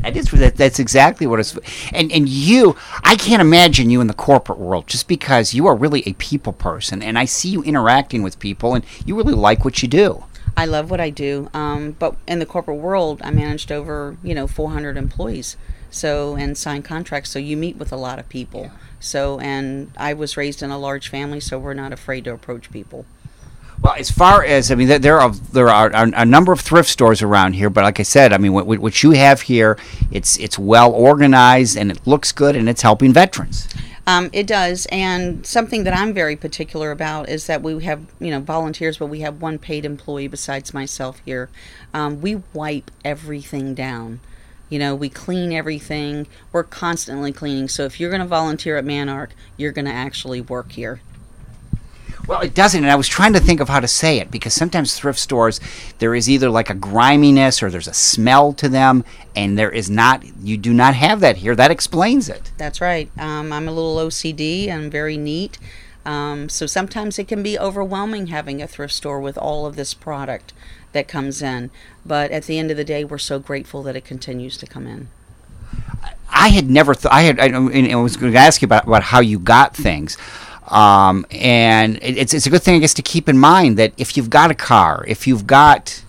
That 0.00 0.16
is 0.16 0.30
that, 0.32 0.56
that's 0.56 0.78
exactly 0.78 1.26
what 1.26 1.38
it's 1.38 1.56
and 1.92 2.10
and 2.10 2.28
you 2.28 2.76
I 3.04 3.14
can't 3.14 3.40
imagine 3.40 3.88
you 3.88 4.00
in 4.00 4.08
the 4.08 4.14
corporate 4.14 4.58
world 4.58 4.88
just 4.88 5.06
because 5.06 5.54
you 5.54 5.66
are 5.66 5.76
really 5.76 6.02
a 6.06 6.14
people 6.14 6.52
person 6.52 7.02
and 7.02 7.18
I 7.18 7.24
see 7.24 7.50
you 7.50 7.62
interacting 7.62 8.22
with 8.22 8.38
people 8.40 8.74
and 8.74 8.84
you 9.06 9.16
really 9.16 9.34
like 9.34 9.64
what 9.64 9.82
you 9.82 9.88
do. 9.88 10.24
I 10.56 10.66
love 10.66 10.90
what 10.90 11.00
I 11.00 11.08
do, 11.10 11.48
um, 11.54 11.92
but 11.98 12.16
in 12.26 12.38
the 12.38 12.46
corporate 12.46 12.78
world, 12.78 13.20
I 13.24 13.30
managed 13.30 13.72
over 13.72 14.16
you 14.22 14.34
know 14.34 14.46
400 14.46 14.96
employees, 14.96 15.56
so 15.90 16.36
and 16.36 16.58
signed 16.58 16.84
contracts. 16.84 17.30
So 17.30 17.38
you 17.38 17.56
meet 17.56 17.76
with 17.76 17.92
a 17.92 17.96
lot 17.96 18.18
of 18.18 18.28
people. 18.28 18.62
Yeah. 18.62 18.70
So 19.00 19.38
and 19.38 19.92
I 19.96 20.14
was 20.14 20.36
raised 20.36 20.62
in 20.62 20.70
a 20.70 20.78
large 20.78 21.08
family, 21.08 21.40
so 21.40 21.58
we're 21.58 21.74
not 21.74 21.92
afraid 21.92 22.24
to 22.24 22.32
approach 22.32 22.70
people. 22.70 23.06
Well, 23.82 23.94
as 23.98 24.12
far 24.12 24.44
as 24.44 24.70
I 24.70 24.76
mean, 24.76 24.86
there 24.86 25.20
are 25.20 25.30
there 25.30 25.68
are 25.68 25.90
a 25.92 26.24
number 26.24 26.52
of 26.52 26.60
thrift 26.60 26.88
stores 26.88 27.20
around 27.20 27.54
here, 27.54 27.68
but 27.68 27.82
like 27.82 27.98
I 27.98 28.04
said, 28.04 28.32
I 28.32 28.38
mean, 28.38 28.52
what, 28.52 28.66
what 28.66 29.02
you 29.02 29.10
have 29.10 29.42
here, 29.42 29.76
it's 30.12 30.36
it's 30.38 30.56
well 30.56 30.92
organized 30.92 31.76
and 31.76 31.90
it 31.90 31.98
looks 32.06 32.30
good, 32.30 32.54
and 32.54 32.68
it's 32.68 32.82
helping 32.82 33.12
veterans. 33.12 33.66
Um, 34.06 34.30
it 34.32 34.46
does, 34.46 34.86
and 34.90 35.44
something 35.44 35.84
that 35.84 35.96
I'm 35.96 36.12
very 36.12 36.36
particular 36.36 36.90
about 36.90 37.28
is 37.28 37.46
that 37.46 37.62
we 37.62 37.82
have, 37.84 38.02
you 38.20 38.30
know, 38.30 38.40
volunteers, 38.40 38.98
but 38.98 39.06
we 39.06 39.20
have 39.20 39.40
one 39.40 39.58
paid 39.58 39.84
employee 39.84 40.26
besides 40.26 40.74
myself 40.74 41.20
here. 41.24 41.50
Um, 41.94 42.20
we 42.20 42.36
wipe 42.52 42.90
everything 43.04 43.74
down. 43.74 44.20
You 44.68 44.78
know, 44.78 44.94
we 44.94 45.08
clean 45.08 45.52
everything. 45.52 46.26
We're 46.50 46.64
constantly 46.64 47.32
cleaning. 47.32 47.68
So 47.68 47.84
if 47.84 48.00
you're 48.00 48.10
going 48.10 48.22
to 48.22 48.26
volunteer 48.26 48.76
at 48.76 48.84
MANARC, 48.84 49.30
you're 49.56 49.70
going 49.70 49.84
to 49.84 49.92
actually 49.92 50.40
work 50.40 50.72
here. 50.72 51.00
Well, 52.26 52.40
it 52.40 52.54
doesn't, 52.54 52.82
and 52.82 52.90
I 52.90 52.94
was 52.94 53.08
trying 53.08 53.32
to 53.32 53.40
think 53.40 53.60
of 53.60 53.68
how 53.68 53.80
to 53.80 53.88
say 53.88 54.18
it 54.18 54.30
because 54.30 54.54
sometimes 54.54 54.98
thrift 54.98 55.18
stores 55.18 55.60
there 55.98 56.14
is 56.14 56.30
either 56.30 56.48
like 56.48 56.70
a 56.70 56.74
griminess 56.74 57.62
or 57.62 57.70
there's 57.70 57.88
a 57.88 57.94
smell 57.94 58.52
to 58.54 58.68
them, 58.68 59.04
and 59.34 59.58
there 59.58 59.70
is 59.70 59.90
not. 59.90 60.24
You 60.40 60.56
do 60.56 60.72
not 60.72 60.94
have 60.94 61.20
that 61.20 61.38
here. 61.38 61.56
That 61.56 61.70
explains 61.70 62.28
it. 62.28 62.52
That's 62.58 62.80
right. 62.80 63.10
Um, 63.18 63.52
I'm 63.52 63.68
a 63.68 63.72
little 63.72 63.96
OCD. 63.96 64.70
I'm 64.70 64.88
very 64.90 65.16
neat. 65.16 65.58
Um, 66.04 66.48
so 66.48 66.66
sometimes 66.66 67.18
it 67.18 67.28
can 67.28 67.42
be 67.42 67.58
overwhelming 67.58 68.28
having 68.28 68.60
a 68.60 68.66
thrift 68.66 68.94
store 68.94 69.20
with 69.20 69.38
all 69.38 69.66
of 69.66 69.76
this 69.76 69.94
product 69.94 70.52
that 70.92 71.06
comes 71.08 71.42
in. 71.42 71.70
But 72.04 72.30
at 72.30 72.44
the 72.44 72.58
end 72.58 72.70
of 72.70 72.76
the 72.76 72.84
day, 72.84 73.04
we're 73.04 73.18
so 73.18 73.38
grateful 73.38 73.82
that 73.84 73.96
it 73.96 74.04
continues 74.04 74.56
to 74.58 74.66
come 74.66 74.86
in 74.86 75.08
I 76.32 76.48
had 76.48 76.68
never 76.68 76.94
thought. 76.94 77.12
I 77.12 77.22
had. 77.22 77.38
I, 77.38 77.46
I 77.54 77.94
was 77.96 78.16
going 78.16 78.32
to 78.32 78.38
ask 78.38 78.62
you 78.62 78.66
about, 78.66 78.86
about 78.86 79.02
how 79.02 79.20
you 79.20 79.38
got 79.38 79.76
things. 79.76 80.16
Um, 80.72 81.26
and 81.30 81.98
it's 82.00 82.32
it's 82.32 82.46
a 82.46 82.50
good 82.50 82.62
thing, 82.62 82.76
I 82.76 82.78
guess, 82.78 82.94
to 82.94 83.02
keep 83.02 83.28
in 83.28 83.36
mind 83.36 83.76
that 83.78 83.92
if 83.98 84.16
you've 84.16 84.30
got 84.30 84.50
a 84.50 84.54
car, 84.54 85.04
if 85.06 85.26
you've 85.26 85.46
got 85.46 86.02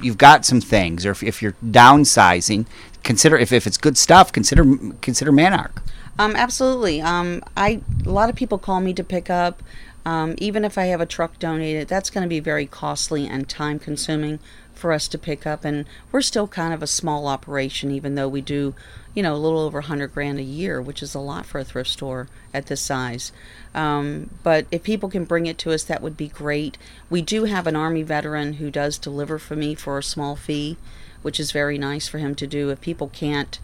you've 0.00 0.18
got 0.18 0.44
some 0.44 0.60
things, 0.60 1.04
or 1.04 1.10
if, 1.10 1.22
if 1.22 1.42
you're 1.42 1.56
downsizing, 1.64 2.66
consider 3.02 3.36
if, 3.36 3.52
if 3.52 3.66
it's 3.66 3.76
good 3.76 3.98
stuff, 3.98 4.30
consider 4.32 4.64
consider 5.00 5.32
MANARC. 5.32 5.82
Um, 6.18 6.36
absolutely. 6.36 7.00
Um, 7.00 7.42
I 7.56 7.80
a 8.04 8.10
lot 8.10 8.30
of 8.30 8.36
people 8.36 8.58
call 8.58 8.80
me 8.80 8.94
to 8.94 9.02
pick 9.02 9.28
up. 9.28 9.62
Um, 10.04 10.36
even 10.38 10.64
if 10.64 10.78
I 10.78 10.84
have 10.84 11.00
a 11.00 11.06
truck 11.06 11.36
donated, 11.40 11.88
that's 11.88 12.10
going 12.10 12.22
to 12.22 12.28
be 12.28 12.38
very 12.38 12.64
costly 12.64 13.26
and 13.26 13.48
time 13.48 13.80
consuming 13.80 14.38
for 14.76 14.92
us 14.92 15.08
to 15.08 15.18
pick 15.18 15.46
up. 15.46 15.64
And 15.64 15.86
we're 16.12 16.22
still 16.22 16.46
kind 16.46 16.72
of 16.72 16.82
a 16.82 16.86
small 16.86 17.26
operation, 17.26 17.90
even 17.90 18.14
though 18.14 18.28
we 18.28 18.40
do, 18.40 18.74
you 19.14 19.22
know, 19.22 19.34
a 19.34 19.38
little 19.38 19.60
over 19.60 19.78
100 19.78 20.12
grand 20.12 20.38
a 20.38 20.42
year, 20.42 20.80
which 20.80 21.02
is 21.02 21.14
a 21.14 21.20
lot 21.20 21.46
for 21.46 21.58
a 21.58 21.64
thrift 21.64 21.90
store 21.90 22.28
at 22.52 22.66
this 22.66 22.80
size. 22.80 23.32
Um, 23.74 24.30
but 24.42 24.66
if 24.70 24.82
people 24.82 25.08
can 25.08 25.24
bring 25.24 25.46
it 25.46 25.58
to 25.58 25.72
us, 25.72 25.84
that 25.84 26.02
would 26.02 26.16
be 26.16 26.28
great. 26.28 26.78
We 27.10 27.22
do 27.22 27.44
have 27.44 27.66
an 27.66 27.76
Army 27.76 28.02
veteran 28.02 28.54
who 28.54 28.70
does 28.70 28.98
deliver 28.98 29.38
for 29.38 29.56
me 29.56 29.74
for 29.74 29.98
a 29.98 30.02
small 30.02 30.36
fee, 30.36 30.76
which 31.22 31.40
is 31.40 31.52
very 31.52 31.78
nice 31.78 32.08
for 32.08 32.18
him 32.18 32.34
to 32.36 32.46
do. 32.46 32.70
If 32.70 32.80
people 32.80 33.08
can't, 33.08 33.58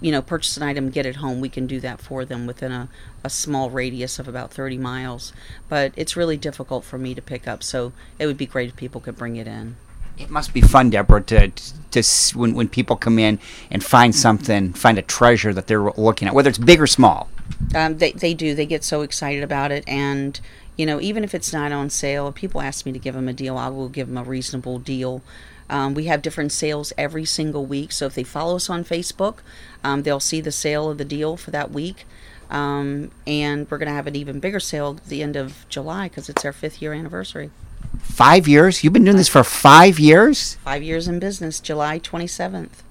you 0.00 0.12
know, 0.12 0.22
purchase 0.22 0.56
an 0.56 0.62
item, 0.62 0.90
get 0.90 1.06
it 1.06 1.16
home, 1.16 1.40
we 1.40 1.48
can 1.48 1.66
do 1.66 1.80
that 1.80 2.00
for 2.00 2.24
them 2.24 2.46
within 2.46 2.72
a, 2.72 2.88
a 3.24 3.30
small 3.30 3.70
radius 3.70 4.18
of 4.18 4.28
about 4.28 4.52
30 4.52 4.78
miles. 4.78 5.32
But 5.68 5.92
it's 5.96 6.16
really 6.16 6.36
difficult 6.36 6.84
for 6.84 6.98
me 6.98 7.14
to 7.14 7.22
pick 7.22 7.48
up, 7.48 7.62
so 7.62 7.92
it 8.18 8.26
would 8.26 8.38
be 8.38 8.46
great 8.46 8.68
if 8.68 8.76
people 8.76 9.00
could 9.00 9.16
bring 9.16 9.36
it 9.36 9.46
in. 9.46 9.76
It 10.18 10.30
must 10.30 10.54
be 10.54 10.60
fun, 10.60 10.90
Debra, 10.90 11.22
to, 11.24 11.48
to, 11.48 12.02
to 12.02 12.38
when, 12.38 12.54
when 12.54 12.68
people 12.68 12.96
come 12.96 13.18
in 13.18 13.38
and 13.70 13.84
find 13.84 14.14
something, 14.14 14.72
find 14.72 14.98
a 14.98 15.02
treasure 15.02 15.52
that 15.52 15.66
they're 15.66 15.90
looking 15.92 16.26
at, 16.26 16.34
whether 16.34 16.48
it's 16.48 16.58
big 16.58 16.80
or 16.80 16.86
small. 16.86 17.28
Um, 17.74 17.98
they, 17.98 18.12
they 18.12 18.34
do. 18.34 18.54
They 18.54 18.66
get 18.66 18.82
so 18.84 19.02
excited 19.02 19.42
about 19.42 19.72
it. 19.72 19.84
And, 19.86 20.40
you 20.76 20.86
know, 20.86 21.00
even 21.00 21.22
if 21.22 21.34
it's 21.34 21.52
not 21.52 21.72
on 21.72 21.90
sale, 21.90 22.28
if 22.28 22.34
people 22.34 22.60
ask 22.60 22.86
me 22.86 22.92
to 22.92 22.98
give 22.98 23.14
them 23.14 23.28
a 23.28 23.32
deal, 23.32 23.58
I 23.58 23.68
will 23.68 23.88
give 23.88 24.08
them 24.08 24.18
a 24.18 24.24
reasonable 24.24 24.78
deal. 24.78 25.22
Um, 25.68 25.94
we 25.94 26.04
have 26.04 26.22
different 26.22 26.52
sales 26.52 26.92
every 26.96 27.24
single 27.24 27.66
week. 27.66 27.92
So 27.92 28.06
if 28.06 28.14
they 28.14 28.22
follow 28.22 28.56
us 28.56 28.70
on 28.70 28.84
Facebook, 28.84 29.38
um, 29.82 30.02
they'll 30.02 30.20
see 30.20 30.40
the 30.40 30.52
sale 30.52 30.90
of 30.90 30.98
the 30.98 31.04
deal 31.04 31.36
for 31.36 31.50
that 31.50 31.70
week. 31.70 32.04
Um, 32.50 33.10
and 33.26 33.68
we're 33.70 33.78
going 33.78 33.88
to 33.88 33.94
have 33.94 34.06
an 34.06 34.14
even 34.14 34.38
bigger 34.38 34.60
sale 34.60 34.96
at 34.96 35.06
the 35.06 35.22
end 35.22 35.36
of 35.36 35.66
July 35.68 36.08
because 36.08 36.28
it's 36.28 36.44
our 36.44 36.52
fifth 36.52 36.80
year 36.80 36.92
anniversary. 36.92 37.50
Five 38.02 38.48
years? 38.48 38.82
You've 38.82 38.92
been 38.92 39.04
doing 39.04 39.16
this 39.16 39.28
for 39.28 39.44
five 39.44 39.98
years? 39.98 40.54
Five 40.64 40.82
years 40.82 41.06
in 41.08 41.18
business, 41.18 41.60
July 41.60 41.98
27th. 41.98 42.82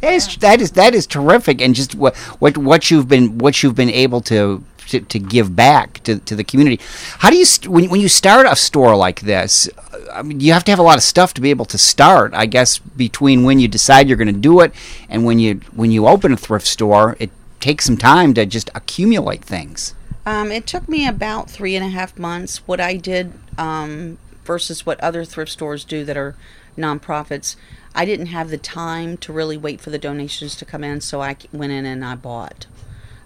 That 0.00 0.14
is 0.14 0.36
that 0.36 0.60
is 0.62 0.70
that 0.72 0.94
is 0.94 1.06
terrific, 1.06 1.60
and 1.60 1.74
just 1.74 1.94
what 1.94 2.16
what 2.40 2.56
what 2.56 2.90
you've 2.90 3.06
been 3.06 3.36
what 3.36 3.62
you've 3.62 3.74
been 3.74 3.90
able 3.90 4.22
to 4.22 4.64
to, 4.90 5.00
to 5.00 5.18
give 5.18 5.54
back 5.54 6.02
to, 6.02 6.18
to 6.18 6.34
the 6.36 6.44
community. 6.44 6.80
How 7.18 7.30
do 7.30 7.36
you 7.36 7.44
st- 7.44 7.70
when 7.70 7.88
when 7.88 8.00
you 8.00 8.08
start 8.08 8.46
a 8.46 8.56
store 8.56 8.96
like 8.96 9.20
this? 9.20 9.68
Uh, 9.68 10.06
I 10.12 10.22
mean, 10.22 10.40
you 10.40 10.52
have 10.52 10.64
to 10.64 10.72
have 10.72 10.78
a 10.78 10.82
lot 10.82 10.96
of 10.96 11.02
stuff 11.02 11.32
to 11.34 11.40
be 11.40 11.50
able 11.50 11.66
to 11.66 11.78
start. 11.78 12.34
I 12.34 12.46
guess 12.46 12.78
between 12.78 13.44
when 13.44 13.60
you 13.60 13.68
decide 13.68 14.08
you're 14.08 14.16
going 14.16 14.34
to 14.34 14.40
do 14.40 14.60
it 14.60 14.72
and 15.08 15.24
when 15.24 15.38
you 15.38 15.60
when 15.74 15.90
you 15.90 16.06
open 16.06 16.32
a 16.32 16.36
thrift 16.36 16.66
store, 16.66 17.16
it 17.18 17.30
takes 17.60 17.84
some 17.84 17.96
time 17.96 18.34
to 18.34 18.46
just 18.46 18.70
accumulate 18.74 19.44
things. 19.44 19.94
Um, 20.30 20.52
it 20.52 20.64
took 20.64 20.88
me 20.88 21.08
about 21.08 21.50
three 21.50 21.74
and 21.74 21.84
a 21.84 21.88
half 21.88 22.16
months. 22.16 22.58
What 22.58 22.78
I 22.78 22.94
did 22.94 23.32
um, 23.58 24.16
versus 24.44 24.86
what 24.86 25.00
other 25.00 25.24
thrift 25.24 25.50
stores 25.50 25.82
do 25.84 26.04
that 26.04 26.16
are 26.16 26.36
nonprofits, 26.78 27.56
I 27.96 28.04
didn't 28.04 28.26
have 28.26 28.48
the 28.48 28.56
time 28.56 29.16
to 29.16 29.32
really 29.32 29.56
wait 29.56 29.80
for 29.80 29.90
the 29.90 29.98
donations 29.98 30.54
to 30.56 30.64
come 30.64 30.84
in, 30.84 31.00
so 31.00 31.20
I 31.20 31.36
went 31.52 31.72
in 31.72 31.84
and 31.84 32.04
I 32.04 32.14
bought. 32.14 32.66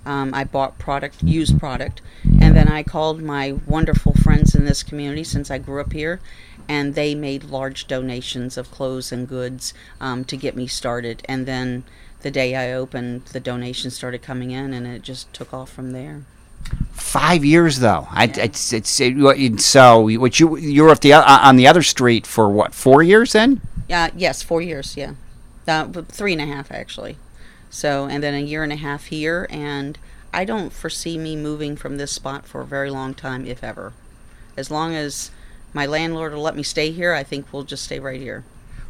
Um, 0.07 0.33
I 0.33 0.45
bought 0.45 0.79
product, 0.79 1.23
used 1.23 1.59
product, 1.59 2.01
and 2.41 2.57
then 2.57 2.69
I 2.69 2.83
called 2.83 3.21
my 3.21 3.53
wonderful 3.53 4.15
friends 4.15 4.55
in 4.55 4.65
this 4.65 4.83
community 4.83 5.25
since 5.25 5.51
I 5.51 5.59
grew 5.59 5.83
up 5.83 5.93
here, 5.93 6.21
and 6.71 6.95
they 6.95 7.15
made 7.15 7.45
large 7.45 7.87
donations 7.87 8.57
of 8.57 8.71
clothes 8.71 9.13
and 9.13 9.29
goods 9.29 9.75
um, 10.01 10.25
to 10.25 10.39
get 10.39 10.57
me 10.57 10.67
started. 10.67 11.21
And 11.27 11.45
then 11.45 11.85
the 12.23 12.31
day 12.31 12.55
I 12.55 12.73
opened, 12.73 13.27
the 13.27 13.41
donations 13.41 13.95
started 13.95 14.23
coming 14.23 14.53
in, 14.53 14.73
and 14.73 14.87
it 14.87 15.03
just 15.03 15.31
took 15.35 15.53
off 15.53 15.71
from 15.71 15.93
there. 15.93 16.23
Five 17.15 17.45
years 17.45 17.79
though. 17.79 18.09
I, 18.11 18.25
it's, 18.25 18.73
it's 18.73 18.99
it, 18.99 19.61
so 19.61 20.01
what 20.19 20.41
you 20.41 20.57
you 20.57 20.83
were 20.83 20.91
at 20.91 21.01
the 21.01 21.13
on 21.13 21.55
the 21.55 21.69
other 21.69 21.85
street 21.85 22.27
for 22.27 22.49
what 22.49 22.75
four 22.75 23.05
years 23.05 23.35
then? 23.35 23.61
Yeah. 23.89 24.07
Uh, 24.07 24.11
yes, 24.17 24.43
four 24.43 24.61
years. 24.61 24.97
Yeah, 24.97 25.13
uh, 25.69 25.87
three 26.09 26.33
and 26.33 26.43
a 26.43 26.47
half 26.47 26.73
actually. 26.73 27.17
So 27.71 28.07
and 28.07 28.21
then 28.21 28.35
a 28.35 28.41
year 28.41 28.65
and 28.65 28.73
a 28.73 28.77
half 28.77 29.05
here, 29.05 29.47
and 29.49 29.97
I 30.33 30.45
don't 30.45 30.73
foresee 30.73 31.17
me 31.17 31.37
moving 31.37 31.77
from 31.77 31.99
this 31.99 32.11
spot 32.11 32.47
for 32.47 32.63
a 32.63 32.67
very 32.67 32.91
long 32.91 33.15
time, 33.15 33.47
if 33.47 33.63
ever. 33.63 33.93
As 34.57 34.69
long 34.69 34.97
as 34.97 35.31
my 35.73 35.87
landlord 35.87 36.35
will 36.35 36.43
let 36.43 36.57
me 36.57 36.65
stay 36.65 36.91
here, 36.91 37.15
I 37.15 37.23
think 37.23 37.53
we'll 37.53 37.63
just 37.63 37.85
stay 37.85 38.01
right 38.01 38.21
here. 38.21 38.43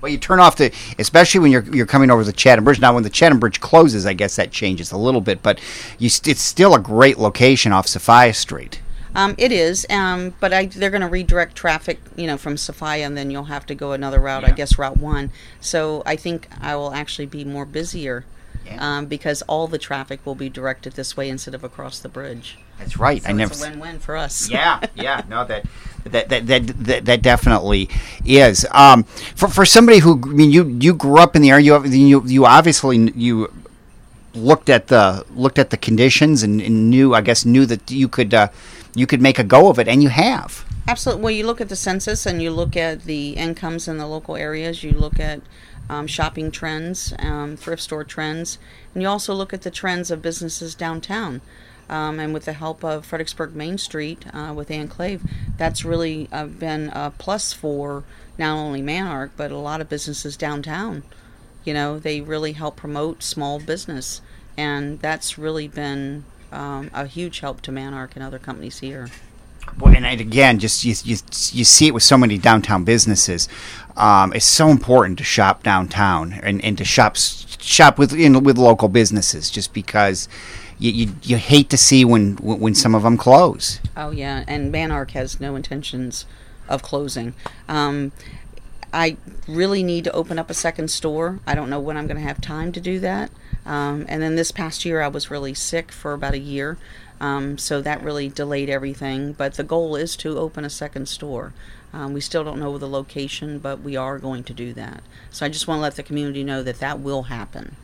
Well, 0.04 0.12
you 0.12 0.18
turn 0.18 0.38
off 0.38 0.56
the, 0.56 0.70
especially 0.99 1.40
when 1.40 1.50
you're 1.50 1.64
you're 1.75 1.87
coming 1.87 2.11
over 2.11 2.25
the 2.25 2.32
Chatham 2.32 2.62
Bridge. 2.64 2.78
Now, 2.78 2.92
when 2.92 3.04
the 3.04 3.08
Chatham 3.08 3.40
Bridge 3.40 3.58
closes, 3.62 4.04
I 4.04 4.12
guess 4.12 4.37
that 4.37 4.50
changes 4.50 4.92
a 4.92 4.99
little 4.99 5.23
bit, 5.23 5.42
but 5.42 5.58
you, 5.99 6.08
it's 6.08 6.42
still 6.42 6.75
a 6.75 6.78
great 6.78 7.18
location 7.18 7.73
off 7.73 7.87
Sophia 7.87 8.34
Street. 8.34 8.82
Um, 9.14 9.34
it 9.38 9.50
is, 9.50 9.87
um, 9.88 10.34
but 10.40 10.52
I, 10.52 10.66
they're 10.66 10.90
going 10.90 11.00
to 11.00 11.08
redirect 11.08 11.56
traffic, 11.56 12.00
you 12.16 12.26
know, 12.26 12.37
from 12.37 12.58
Sophia, 12.58 13.06
and 13.06 13.16
then 13.16 13.30
you'll 13.30 13.44
have 13.44 13.64
to 13.64 13.75
go 13.75 13.92
another 13.92 14.20
route. 14.20 14.42
Yeah. 14.42 14.50
I 14.50 14.52
guess 14.52 14.78
Route 14.78 14.99
One. 14.99 15.30
So 15.58 16.02
I 16.04 16.16
think 16.16 16.49
I 16.61 16.76
will 16.76 16.92
actually 16.92 17.25
be 17.25 17.42
more 17.42 17.64
busier 17.64 18.26
yeah. 18.66 18.99
um, 18.99 19.06
because 19.06 19.40
all 19.42 19.68
the 19.68 19.78
traffic 19.78 20.26
will 20.26 20.34
be 20.34 20.50
directed 20.50 20.92
this 20.94 21.16
way 21.16 21.30
instead 21.30 21.54
of 21.54 21.64
across 21.64 21.99
the 21.99 22.11
bridge. 22.11 22.58
That's 22.78 22.99
right. 22.99 23.23
So 23.23 23.28
I 23.28 23.33
never. 23.33 23.54
A 23.54 23.71
win-win 23.71 23.99
for 23.99 24.16
us. 24.16 24.50
Yeah, 24.54 24.81
yeah. 24.95 25.23
No, 25.28 25.45
that 25.45 25.66
that 26.04 26.28
that 26.28 26.47
that 26.47 26.66
that, 26.66 27.04
that 27.04 27.23
definitely 27.23 27.88
is. 28.25 28.66
Um, 28.73 29.04
for 29.04 29.49
for 29.49 29.64
somebody 29.64 29.99
who 29.99 30.21
I 30.23 30.26
mean, 30.26 30.50
you 30.50 30.64
you 30.81 30.95
grew 30.95 31.19
up 31.19 31.35
in 31.37 31.43
the 31.43 31.50
area. 31.50 31.64
You 31.64 31.85
you 31.85 32.23
you 32.26 32.47
obviously 32.47 32.99
you 33.14 33.52
looked 34.35 34.69
at 34.69 34.88
the 34.88 35.25
looked 35.35 35.59
at 35.59 35.71
the 35.71 35.76
conditions 35.76 36.43
and, 36.43 36.61
and 36.61 36.90
knew 36.90 37.14
I 37.14 37.21
guess 37.21 37.45
knew 37.45 37.66
that 37.66 37.90
you 37.90 38.09
could 38.09 38.35
uh, 38.35 38.49
you 38.95 39.07
could 39.07 39.23
make 39.23 39.38
a 39.38 39.45
go 39.45 39.71
of 39.71 39.78
it, 39.78 39.88
and 39.88 40.02
you 40.02 40.09
have. 40.09 40.64
Absolutely. 40.87 41.23
Well, 41.23 41.33
you 41.33 41.47
look 41.47 41.61
at 41.61 41.71
the 41.71 41.76
census 41.76 42.26
and 42.26 42.43
you 42.43 42.50
look 42.50 42.76
at 42.76 43.04
the 43.04 43.31
incomes 43.31 43.88
in 43.88 43.97
the 43.97 44.07
local 44.07 44.37
areas. 44.37 44.85
You 44.85 44.93
look 44.93 45.19
at 45.19 45.40
um, 45.88 46.07
shopping 46.07 46.50
trends, 46.50 47.14
um, 47.19 47.57
thrift 47.57 47.83
store 47.83 48.04
trends, 48.04 48.59
and 48.93 49.02
you 49.02 49.09
also 49.09 49.35
look 49.35 49.54
at 49.54 49.62
the 49.62 49.71
trends 49.71 50.11
of 50.11 50.21
businesses 50.21 50.75
downtown. 50.75 51.40
Um, 51.88 52.19
and 52.19 52.33
with 52.33 52.47
the 52.47 52.55
help 52.55 52.83
of 52.83 53.05
Fredericksburg 53.05 53.55
Main 53.55 53.79
Street 53.79 54.25
uh, 54.33 54.53
with 54.57 54.71
Enclave, 54.71 55.23
that's 55.57 55.85
really 55.85 56.29
uh, 56.33 56.47
been 56.47 56.91
a 56.95 57.12
plus 57.17 57.53
for 57.53 58.05
not 58.38 58.57
only 58.57 58.83
MANARC 58.83 59.31
but 59.37 59.50
a 59.50 59.59
lot 59.59 59.81
of 59.81 59.88
businesses 59.88 60.37
downtown. 60.37 61.03
You 61.64 61.75
know, 61.75 61.99
they 61.99 62.21
really 62.21 62.53
help 62.53 62.76
promote 62.76 63.23
small 63.23 63.59
business, 63.59 64.21
and 64.57 65.00
that's 65.00 65.38
really 65.38 65.69
been 65.69 66.25
um, 66.53 66.91
a 66.95 67.07
huge 67.07 67.41
help 67.41 67.61
to 67.62 67.73
MANARC 67.73 68.14
and 68.14 68.23
other 68.23 68.38
companies 68.38 68.79
here. 68.79 69.09
Well, 69.79 69.95
and 69.95 70.21
again, 70.21 70.59
just 70.59 70.85
you, 70.85 70.95
you, 71.05 71.17
you 71.53 71.64
see 71.64 71.88
it 71.88 71.95
with 71.95 72.03
so 72.03 72.17
many 72.17 72.38
downtown 72.38 72.85
businesses. 72.85 73.49
Um, 73.97 74.33
it's 74.33 74.47
so 74.47 74.69
important 74.69 75.19
to 75.19 75.25
shop 75.25 75.62
downtown 75.62 76.35
and, 76.35 76.62
and 76.64 76.76
to 76.79 76.85
shop 76.85 77.17
shop 77.17 77.99
with 77.99 78.12
know, 78.12 78.38
with 78.38 78.59
local 78.59 78.88
businesses, 78.88 79.50
just 79.50 79.73
because 79.73 80.29
you, 80.78 80.90
you, 80.90 81.14
you 81.23 81.37
hate 81.37 81.71
to 81.71 81.76
see 81.76 82.04
when 82.04 82.37
when 82.37 82.75
some 82.75 82.95
of 82.95 83.02
them 83.02 83.16
close. 83.16 83.81
Oh 83.97 84.11
yeah, 84.11 84.45
and 84.47 84.73
MANARC 84.73 85.12
has 85.12 85.40
no 85.40 85.57
intentions 85.57 86.26
of 86.69 86.83
closing. 86.83 87.35
Um, 87.69 88.12
I 88.93 89.16
really 89.49 89.83
need 89.83 90.04
to 90.04 90.12
open 90.12 90.38
up 90.38 90.50
a 90.50 90.54
second 90.54 90.88
store. 90.88 91.40
I 91.47 91.54
don't 91.54 91.69
know 91.69 91.81
when 91.81 91.97
I'm 91.97 92.07
going 92.07 92.16
to 92.16 92.23
have 92.23 92.40
time 92.40 92.71
to 92.73 92.81
do 92.81 93.00
that. 93.00 93.31
Um, 93.66 94.07
and 94.09 94.23
then 94.23 94.37
this 94.37 94.52
past 94.52 94.85
year, 94.85 95.02
I 95.02 95.09
was 95.09 95.31
really 95.31 95.52
sick 95.52 95.90
for 95.90 96.12
about 96.12 96.35
a 96.35 96.38
year. 96.38 96.78
Um, 97.21 97.59
so 97.59 97.81
that 97.81 98.02
really 98.02 98.28
delayed 98.28 98.71
everything. 98.71 99.33
But 99.33 99.54
the 99.54 99.64
goal 99.64 99.97
is 99.97 100.16
to 100.16 100.38
open 100.38 100.64
a 100.64 100.71
second 100.71 101.09
store. 101.09 101.52
Um, 101.93 102.12
we 102.12 102.21
still 102.21 102.45
don't 102.45 102.59
know 102.59 102.78
the 102.78 102.88
location, 102.88 103.59
but 103.59 103.81
we 103.81 103.97
are 103.97 104.19
going 104.19 104.45
to 104.45 104.52
do 104.52 104.73
that. 104.75 105.02
So 105.31 105.45
I 105.45 105.49
just 105.49 105.66
want 105.66 105.78
to 105.78 105.83
let 105.83 105.97
the 105.97 106.02
community 106.02 106.45
know 106.45 106.62
that 106.62 106.81
that 106.81 107.00
will 107.00 107.25
happen. 107.25 107.76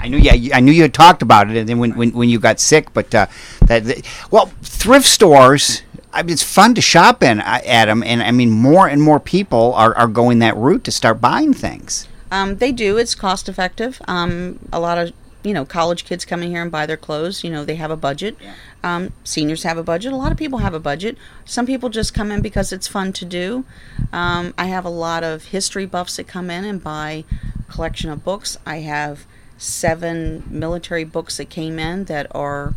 I 0.00 0.08
knew, 0.08 0.18
yeah, 0.18 0.56
I 0.56 0.60
knew 0.60 0.72
you 0.72 0.82
had 0.82 0.94
talked 0.94 1.22
about 1.22 1.50
it, 1.50 1.56
and 1.56 1.68
then 1.68 1.78
when, 1.78 1.96
when, 1.96 2.12
when 2.12 2.28
you 2.28 2.38
got 2.38 2.60
sick, 2.60 2.92
but 2.92 3.14
uh, 3.14 3.26
that, 3.62 3.84
that, 3.84 4.06
well, 4.30 4.46
thrift 4.62 5.06
stores. 5.06 5.82
I 6.12 6.22
mean, 6.22 6.32
it's 6.32 6.42
fun 6.42 6.74
to 6.74 6.80
shop 6.80 7.22
in, 7.22 7.40
uh, 7.40 7.60
Adam, 7.66 8.02
and 8.02 8.22
I 8.22 8.30
mean, 8.30 8.50
more 8.50 8.88
and 8.88 9.02
more 9.02 9.20
people 9.20 9.74
are, 9.74 9.94
are 9.96 10.06
going 10.06 10.38
that 10.38 10.56
route 10.56 10.84
to 10.84 10.90
start 10.90 11.20
buying 11.20 11.52
things. 11.52 12.08
Um, 12.30 12.56
they 12.56 12.72
do. 12.72 12.96
It's 12.96 13.14
cost 13.14 13.48
effective. 13.48 14.00
Um, 14.08 14.58
a 14.72 14.80
lot 14.80 14.98
of 14.98 15.12
you 15.46 15.54
know, 15.54 15.64
college 15.64 16.04
kids 16.04 16.24
come 16.24 16.42
in 16.42 16.50
here 16.50 16.60
and 16.60 16.72
buy 16.72 16.86
their 16.86 16.96
clothes. 16.96 17.44
You 17.44 17.50
know, 17.50 17.64
they 17.64 17.76
have 17.76 17.92
a 17.92 17.96
budget. 17.96 18.36
Yeah. 18.40 18.54
Um, 18.82 19.12
seniors 19.22 19.62
have 19.62 19.78
a 19.78 19.84
budget. 19.84 20.12
A 20.12 20.16
lot 20.16 20.32
of 20.32 20.38
people 20.38 20.58
have 20.58 20.74
a 20.74 20.80
budget. 20.80 21.16
Some 21.44 21.66
people 21.66 21.88
just 21.88 22.12
come 22.12 22.32
in 22.32 22.42
because 22.42 22.72
it's 22.72 22.88
fun 22.88 23.12
to 23.12 23.24
do. 23.24 23.64
Um, 24.12 24.54
I 24.58 24.66
have 24.66 24.84
a 24.84 24.90
lot 24.90 25.22
of 25.22 25.44
history 25.44 25.86
buffs 25.86 26.16
that 26.16 26.26
come 26.26 26.50
in 26.50 26.64
and 26.64 26.82
buy 26.82 27.22
a 27.60 27.72
collection 27.72 28.10
of 28.10 28.24
books. 28.24 28.58
I 28.66 28.78
have 28.78 29.24
seven 29.58 30.44
military 30.48 31.04
books 31.04 31.36
that 31.38 31.50
came 31.50 31.78
in 31.78 32.04
that 32.04 32.26
are 32.34 32.74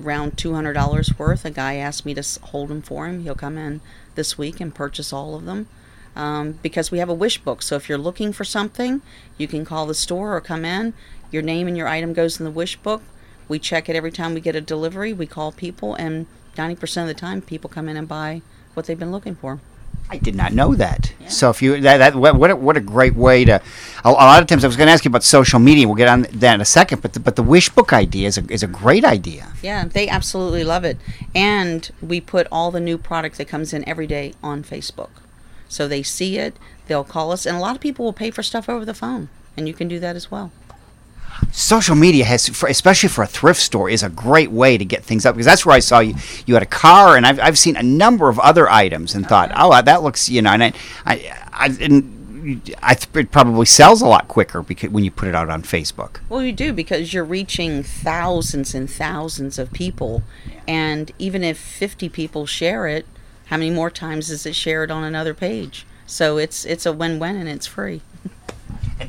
around 0.00 0.36
$200 0.36 1.18
worth. 1.18 1.44
A 1.44 1.50
guy 1.50 1.74
asked 1.74 2.06
me 2.06 2.14
to 2.14 2.40
hold 2.44 2.68
them 2.68 2.82
for 2.82 3.06
him. 3.06 3.22
He'll 3.22 3.34
come 3.34 3.58
in 3.58 3.80
this 4.14 4.38
week 4.38 4.60
and 4.60 4.74
purchase 4.74 5.12
all 5.12 5.34
of 5.34 5.44
them. 5.44 5.68
Um, 6.14 6.58
because 6.62 6.90
we 6.90 6.98
have 6.98 7.08
a 7.08 7.14
wish 7.14 7.38
book. 7.38 7.62
So 7.62 7.76
if 7.76 7.88
you're 7.88 7.98
looking 7.98 8.32
for 8.32 8.44
something, 8.44 9.00
you 9.38 9.48
can 9.48 9.64
call 9.64 9.86
the 9.86 9.94
store 9.94 10.36
or 10.36 10.40
come 10.40 10.64
in. 10.64 10.92
Your 11.30 11.42
name 11.42 11.66
and 11.66 11.76
your 11.76 11.88
item 11.88 12.12
goes 12.12 12.38
in 12.38 12.44
the 12.44 12.50
wish 12.50 12.76
book. 12.76 13.02
We 13.48 13.58
check 13.58 13.88
it 13.88 13.96
every 13.96 14.12
time 14.12 14.34
we 14.34 14.40
get 14.40 14.54
a 14.54 14.60
delivery. 14.60 15.12
We 15.12 15.26
call 15.26 15.52
people, 15.52 15.94
and 15.94 16.26
90% 16.56 17.02
of 17.02 17.08
the 17.08 17.14
time, 17.14 17.40
people 17.40 17.70
come 17.70 17.88
in 17.88 17.96
and 17.96 18.06
buy 18.06 18.42
what 18.74 18.86
they've 18.86 18.98
been 18.98 19.12
looking 19.12 19.34
for. 19.34 19.60
I 20.12 20.18
did 20.18 20.34
not 20.34 20.52
know 20.52 20.74
that. 20.74 21.10
Yeah. 21.18 21.28
So 21.28 21.48
if 21.48 21.62
you 21.62 21.80
that, 21.80 21.96
that 21.96 22.14
what 22.14 22.36
what 22.36 22.50
a, 22.50 22.56
what 22.56 22.76
a 22.76 22.80
great 22.80 23.14
way 23.14 23.46
to. 23.46 23.62
A, 24.04 24.10
a 24.10 24.10
lot 24.10 24.42
of 24.42 24.46
times 24.46 24.62
I 24.62 24.66
was 24.66 24.76
going 24.76 24.88
to 24.88 24.92
ask 24.92 25.06
you 25.06 25.08
about 25.08 25.22
social 25.22 25.58
media. 25.58 25.88
We'll 25.88 25.96
get 25.96 26.08
on 26.08 26.26
that 26.30 26.54
in 26.54 26.60
a 26.60 26.66
second. 26.66 27.00
But 27.00 27.14
the, 27.14 27.20
but 27.20 27.36
the 27.36 27.42
wish 27.42 27.70
book 27.70 27.94
idea 27.94 28.28
is 28.28 28.36
a, 28.36 28.44
is 28.52 28.62
a 28.62 28.66
great 28.66 29.06
idea. 29.06 29.52
Yeah, 29.62 29.86
they 29.86 30.08
absolutely 30.08 30.64
love 30.64 30.84
it, 30.84 30.98
and 31.34 31.90
we 32.02 32.20
put 32.20 32.46
all 32.52 32.70
the 32.70 32.80
new 32.80 32.98
product 32.98 33.38
that 33.38 33.48
comes 33.48 33.72
in 33.72 33.88
every 33.88 34.06
day 34.06 34.34
on 34.42 34.62
Facebook, 34.62 35.12
so 35.66 35.88
they 35.88 36.02
see 36.02 36.36
it. 36.36 36.58
They'll 36.88 37.04
call 37.04 37.32
us, 37.32 37.46
and 37.46 37.56
a 37.56 37.60
lot 37.60 37.74
of 37.74 37.80
people 37.80 38.04
will 38.04 38.12
pay 38.12 38.30
for 38.30 38.42
stuff 38.42 38.68
over 38.68 38.84
the 38.84 38.92
phone, 38.92 39.30
and 39.56 39.66
you 39.66 39.72
can 39.72 39.88
do 39.88 39.98
that 40.00 40.14
as 40.14 40.30
well 40.30 40.52
social 41.50 41.94
media 41.94 42.24
has, 42.24 42.48
especially 42.48 43.08
for 43.08 43.22
a 43.22 43.26
thrift 43.26 43.60
store, 43.60 43.90
is 43.90 44.02
a 44.02 44.08
great 44.08 44.50
way 44.50 44.78
to 44.78 44.84
get 44.84 45.02
things 45.04 45.26
up 45.26 45.34
because 45.34 45.46
that's 45.46 45.66
where 45.66 45.74
I 45.74 45.80
saw 45.80 46.00
you. 46.00 46.14
You 46.46 46.54
had 46.54 46.62
a 46.62 46.66
car, 46.66 47.16
and 47.16 47.26
I've, 47.26 47.40
I've 47.40 47.58
seen 47.58 47.76
a 47.76 47.82
number 47.82 48.28
of 48.28 48.38
other 48.38 48.68
items 48.70 49.14
and 49.14 49.26
thought, 49.26 49.50
uh-huh. 49.52 49.70
oh, 49.72 49.82
that 49.82 50.02
looks, 50.02 50.28
you 50.28 50.42
know, 50.42 50.50
and 50.50 50.62
I, 50.64 50.72
I, 51.04 51.38
I 51.52 51.66
and 51.80 52.22
I 52.82 52.94
th- 52.94 53.24
it 53.24 53.30
probably 53.30 53.66
sells 53.66 54.02
a 54.02 54.06
lot 54.06 54.28
quicker 54.28 54.62
because 54.62 54.90
when 54.90 55.04
you 55.04 55.10
put 55.10 55.28
it 55.28 55.34
out 55.34 55.48
on 55.48 55.62
Facebook. 55.62 56.18
Well, 56.28 56.42
you 56.42 56.52
do 56.52 56.72
because 56.72 57.12
you're 57.12 57.24
reaching 57.24 57.82
thousands 57.82 58.74
and 58.74 58.90
thousands 58.90 59.58
of 59.58 59.72
people, 59.72 60.22
and 60.66 61.12
even 61.18 61.44
if 61.44 61.58
50 61.58 62.08
people 62.08 62.46
share 62.46 62.86
it, 62.86 63.06
how 63.46 63.58
many 63.58 63.70
more 63.70 63.90
times 63.90 64.30
is 64.30 64.46
it 64.46 64.54
shared 64.54 64.90
on 64.90 65.04
another 65.04 65.34
page? 65.34 65.86
So 66.06 66.36
it's 66.36 66.64
it's 66.64 66.84
a 66.84 66.92
win-win 66.92 67.36
and 67.36 67.48
it's 67.48 67.66
free. 67.66 68.02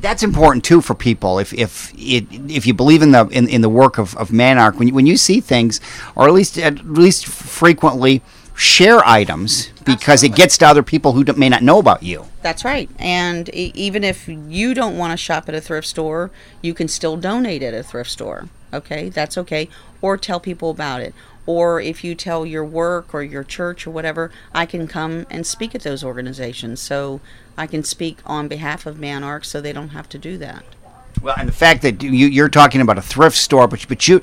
That's 0.00 0.22
important 0.22 0.64
too 0.64 0.80
for 0.80 0.94
people. 0.94 1.38
If 1.38 1.52
if 1.52 1.92
it, 1.96 2.26
if 2.50 2.66
you 2.66 2.74
believe 2.74 3.02
in 3.02 3.12
the 3.12 3.26
in, 3.28 3.48
in 3.48 3.60
the 3.60 3.68
work 3.68 3.98
of, 3.98 4.16
of 4.16 4.30
MANARC, 4.30 4.76
when 4.76 4.88
you, 4.88 4.94
when 4.94 5.06
you 5.06 5.16
see 5.16 5.40
things, 5.40 5.80
or 6.14 6.26
at 6.28 6.34
least 6.34 6.58
at 6.58 6.84
least 6.84 7.26
frequently 7.26 8.22
share 8.54 9.04
items 9.06 9.68
because 9.84 10.22
Absolutely. 10.22 10.28
it 10.28 10.36
gets 10.36 10.58
to 10.58 10.66
other 10.66 10.82
people 10.82 11.12
who 11.12 11.24
may 11.34 11.48
not 11.48 11.62
know 11.62 11.78
about 11.78 12.02
you. 12.02 12.26
That's 12.42 12.64
right. 12.64 12.88
And 12.98 13.48
even 13.50 14.04
if 14.04 14.28
you 14.28 14.74
don't 14.74 14.96
want 14.96 15.10
to 15.10 15.16
shop 15.16 15.48
at 15.48 15.54
a 15.54 15.60
thrift 15.60 15.88
store, 15.88 16.30
you 16.62 16.72
can 16.72 16.88
still 16.88 17.16
donate 17.16 17.62
at 17.62 17.74
a 17.74 17.82
thrift 17.82 18.10
store. 18.10 18.48
Okay, 18.72 19.08
that's 19.08 19.38
okay. 19.38 19.68
Or 20.00 20.16
tell 20.16 20.40
people 20.40 20.70
about 20.70 21.00
it. 21.00 21.14
Or 21.46 21.80
if 21.80 22.02
you 22.02 22.14
tell 22.14 22.46
your 22.46 22.64
work 22.64 23.14
or 23.14 23.22
your 23.22 23.44
church 23.44 23.86
or 23.86 23.90
whatever, 23.90 24.30
I 24.54 24.66
can 24.66 24.86
come 24.86 25.26
and 25.30 25.46
speak 25.46 25.74
at 25.74 25.82
those 25.82 26.02
organizations. 26.02 26.80
So 26.80 27.20
I 27.56 27.66
can 27.66 27.84
speak 27.84 28.18
on 28.24 28.48
behalf 28.48 28.86
of 28.86 28.96
MANARC 28.96 29.44
so 29.44 29.60
they 29.60 29.72
don't 29.72 29.90
have 29.90 30.08
to 30.10 30.18
do 30.18 30.38
that. 30.38 30.64
Well, 31.22 31.34
and 31.38 31.48
the 31.48 31.52
fact 31.52 31.82
that 31.82 32.02
you, 32.02 32.10
you're 32.10 32.48
talking 32.48 32.80
about 32.80 32.98
a 32.98 33.02
thrift 33.02 33.36
store, 33.36 33.68
but, 33.68 33.86
but 33.88 34.08
you 34.08 34.20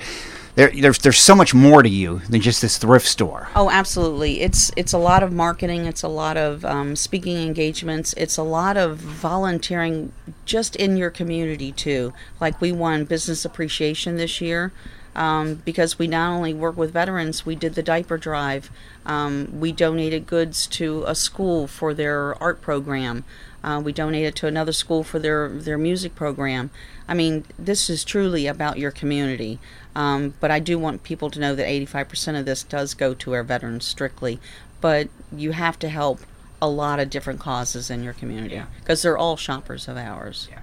there, 0.56 0.70
there's 0.70 0.98
there's 1.00 1.20
so 1.20 1.34
much 1.34 1.54
more 1.54 1.82
to 1.82 1.90
you 1.90 2.20
than 2.30 2.42
just 2.42 2.62
this 2.62 2.78
thrift 2.78 3.08
store. 3.08 3.48
Oh, 3.56 3.70
absolutely. 3.70 4.42
It's 4.42 4.72
it's 4.75 4.94
a 4.94 4.98
lot 4.98 5.24
of 5.24 5.32
marketing. 5.32 5.86
It's 5.86 6.04
a 6.04 6.10
lot 6.10 6.36
of 6.36 6.66
um, 6.66 6.96
speaking 6.96 7.38
engagements. 7.38 8.13
It's 8.18 8.38
a 8.38 8.44
lot 8.44 8.75
of 8.75 8.98
volunteering 8.98 10.12
just 10.46 10.75
in 10.75 10.98
your 10.98 11.10
community 11.10 11.72
too. 11.72 12.13
Like 12.40 12.60
we 12.60 12.72
won 12.72 13.06
business 13.06 13.46
appreciation 13.46 14.18
this 14.18 14.42
year 14.42 14.74
um, 15.15 15.56
because 15.65 16.00
we 16.00 16.08
not 16.08 16.32
only 16.32 16.53
work 16.53 16.77
with 16.77 16.94
veterans, 16.94 17.46
we 17.46 17.56
did 17.56 17.75
the 17.75 17.84
diaper 17.84 18.18
drive. 18.18 18.70
Um, 19.06 19.60
we 19.60 19.72
donated 19.72 20.27
goods 20.27 20.68
to 20.68 21.03
a 21.06 21.15
school 21.15 21.68
for 21.68 21.94
their 21.94 22.41
art 22.41 22.62
program. 22.62 23.24
Uh, 23.63 23.82
we 23.84 23.91
donated 23.91 24.36
to 24.36 24.48
another 24.48 24.72
school 24.72 25.03
for 25.03 25.20
their, 25.20 25.50
their 25.50 25.77
music 25.77 26.16
program. 26.16 26.72
I 27.07 27.14
mean, 27.14 27.46
this 27.59 27.90
is 27.90 28.03
truly 28.03 28.48
about 28.48 28.79
your 28.79 28.92
community. 28.92 29.59
Um, 29.96 30.33
but 30.40 30.50
I 30.50 30.59
do 30.59 30.79
want 30.79 31.03
people 31.03 31.29
to 31.29 31.40
know 31.40 31.53
that 31.55 31.68
85% 31.68 32.40
of 32.40 32.46
this 32.46 32.64
does 32.64 32.94
go 32.94 33.14
to 33.14 33.33
our 33.33 33.44
veterans 33.44 33.86
strictly. 33.86 34.40
But 34.79 35.09
you 35.36 35.51
have 35.51 35.77
to 35.79 35.90
help 35.90 36.22
a 36.62 36.70
lot 36.70 37.00
of 37.00 37.09
different 37.09 37.40
causes 37.40 37.90
in 37.90 38.03
your 38.03 38.14
community 38.14 38.62
because 38.79 39.03
yeah. 39.03 39.09
they're 39.09 39.18
all 39.18 39.36
shoppers 39.36 39.88
of 39.88 39.98
ours. 39.98 40.48
Yeah 40.50 40.59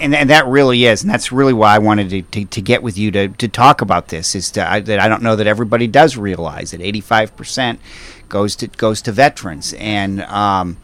and, 0.00 0.14
and 0.14 0.30
that 0.30 0.46
really 0.46 0.84
is, 0.84 1.02
and 1.02 1.10
that's 1.10 1.32
really 1.32 1.52
why 1.52 1.74
I 1.74 1.78
wanted 1.78 2.10
to, 2.10 2.22
to, 2.22 2.44
to 2.44 2.60
get 2.60 2.82
with 2.82 2.98
you 2.98 3.10
to, 3.12 3.28
to 3.28 3.48
talk 3.48 3.80
about 3.80 4.08
this. 4.08 4.34
Is 4.34 4.50
to, 4.52 4.70
I, 4.70 4.80
that 4.80 4.98
I 4.98 5.08
don't 5.08 5.22
know 5.22 5.36
that 5.36 5.46
everybody 5.46 5.86
does 5.86 6.16
realize 6.16 6.70
that 6.70 6.80
eighty 6.80 7.00
five 7.00 7.36
percent 7.36 7.80
goes 8.28 8.56
to 8.56 8.68
goes 8.68 9.02
to 9.02 9.12
veterans, 9.12 9.74
and 9.78 10.22
um, 10.22 10.76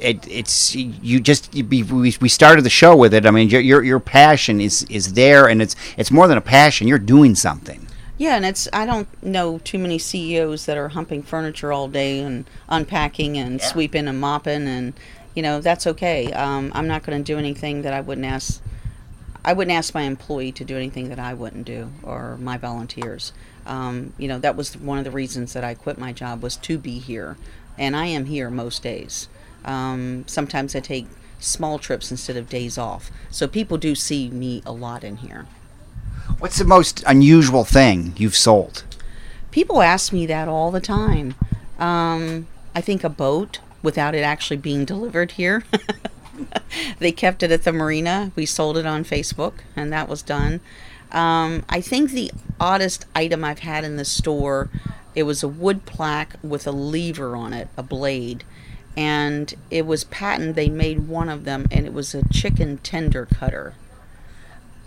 it, 0.00 0.26
it's 0.28 0.74
you 0.74 1.20
just 1.20 1.54
you 1.54 1.64
be, 1.64 1.82
we, 1.82 2.14
we 2.20 2.28
started 2.28 2.64
the 2.64 2.70
show 2.70 2.96
with 2.96 3.14
it. 3.14 3.26
I 3.26 3.30
mean, 3.30 3.48
your, 3.48 3.60
your 3.60 3.82
your 3.82 4.00
passion 4.00 4.60
is 4.60 4.84
is 4.84 5.14
there, 5.14 5.48
and 5.48 5.60
it's 5.60 5.76
it's 5.96 6.10
more 6.10 6.28
than 6.28 6.38
a 6.38 6.42
passion. 6.42 6.88
You're 6.88 6.98
doing 6.98 7.34
something. 7.34 7.86
Yeah, 8.18 8.36
and 8.36 8.44
it's 8.44 8.68
I 8.72 8.84
don't 8.84 9.08
know 9.22 9.58
too 9.64 9.78
many 9.78 9.98
CEOs 9.98 10.66
that 10.66 10.76
are 10.76 10.90
humping 10.90 11.22
furniture 11.22 11.72
all 11.72 11.88
day 11.88 12.20
and 12.20 12.44
unpacking 12.68 13.38
and 13.38 13.60
yeah. 13.60 13.66
sweeping 13.66 14.06
and 14.06 14.20
mopping 14.20 14.68
and 14.68 14.92
you 15.34 15.42
know 15.42 15.60
that's 15.60 15.86
okay. 15.86 16.32
Um, 16.32 16.72
I'm 16.74 16.86
not 16.86 17.02
going 17.02 17.18
to 17.18 17.24
do 17.24 17.38
anything 17.38 17.82
that 17.82 17.92
I 17.92 18.00
wouldn't 18.00 18.26
ask. 18.26 18.62
I 19.44 19.52
wouldn't 19.54 19.74
ask 19.74 19.94
my 19.94 20.02
employee 20.02 20.52
to 20.52 20.64
do 20.64 20.76
anything 20.76 21.08
that 21.08 21.18
I 21.18 21.32
wouldn't 21.32 21.64
do, 21.64 21.90
or 22.02 22.36
my 22.38 22.58
volunteers. 22.58 23.32
Um, 23.66 24.12
you 24.18 24.28
know 24.28 24.38
that 24.38 24.56
was 24.56 24.76
one 24.76 24.98
of 24.98 25.04
the 25.04 25.10
reasons 25.10 25.52
that 25.52 25.64
I 25.64 25.74
quit 25.74 25.98
my 25.98 26.12
job 26.12 26.42
was 26.42 26.56
to 26.56 26.78
be 26.78 26.98
here, 26.98 27.36
and 27.78 27.96
I 27.96 28.06
am 28.06 28.26
here 28.26 28.50
most 28.50 28.82
days. 28.82 29.28
Um, 29.64 30.24
sometimes 30.26 30.74
I 30.74 30.80
take 30.80 31.06
small 31.38 31.78
trips 31.78 32.10
instead 32.10 32.36
of 32.36 32.48
days 32.48 32.76
off, 32.76 33.10
so 33.30 33.46
people 33.46 33.78
do 33.78 33.94
see 33.94 34.30
me 34.30 34.62
a 34.66 34.72
lot 34.72 35.04
in 35.04 35.16
here. 35.16 35.46
What's 36.38 36.58
the 36.58 36.64
most 36.64 37.02
unusual 37.06 37.64
thing 37.64 38.14
you've 38.16 38.36
sold? 38.36 38.84
People 39.50 39.82
ask 39.82 40.12
me 40.12 40.26
that 40.26 40.48
all 40.48 40.70
the 40.70 40.80
time. 40.80 41.34
Um, 41.78 42.46
I 42.74 42.80
think 42.80 43.02
a 43.02 43.08
boat 43.08 43.58
without 43.82 44.14
it 44.14 44.22
actually 44.22 44.56
being 44.56 44.84
delivered 44.84 45.32
here. 45.32 45.64
they 46.98 47.12
kept 47.12 47.42
it 47.42 47.50
at 47.50 47.64
the 47.64 47.72
marina. 47.72 48.32
We 48.36 48.46
sold 48.46 48.76
it 48.76 48.86
on 48.86 49.04
Facebook, 49.04 49.54
and 49.76 49.92
that 49.92 50.08
was 50.08 50.22
done. 50.22 50.60
Um, 51.12 51.64
I 51.68 51.80
think 51.80 52.10
the 52.10 52.30
oddest 52.58 53.06
item 53.16 53.44
I've 53.44 53.60
had 53.60 53.84
in 53.84 53.96
the 53.96 54.04
store, 54.04 54.70
it 55.14 55.24
was 55.24 55.42
a 55.42 55.48
wood 55.48 55.84
plaque 55.86 56.36
with 56.42 56.66
a 56.66 56.72
lever 56.72 57.34
on 57.36 57.52
it, 57.52 57.68
a 57.76 57.82
blade, 57.82 58.44
and 58.96 59.52
it 59.70 59.86
was 59.86 60.04
patent. 60.04 60.54
They 60.54 60.68
made 60.68 61.08
one 61.08 61.28
of 61.28 61.44
them, 61.44 61.66
and 61.70 61.86
it 61.86 61.92
was 61.92 62.14
a 62.14 62.26
chicken 62.28 62.78
tender 62.78 63.26
cutter. 63.26 63.74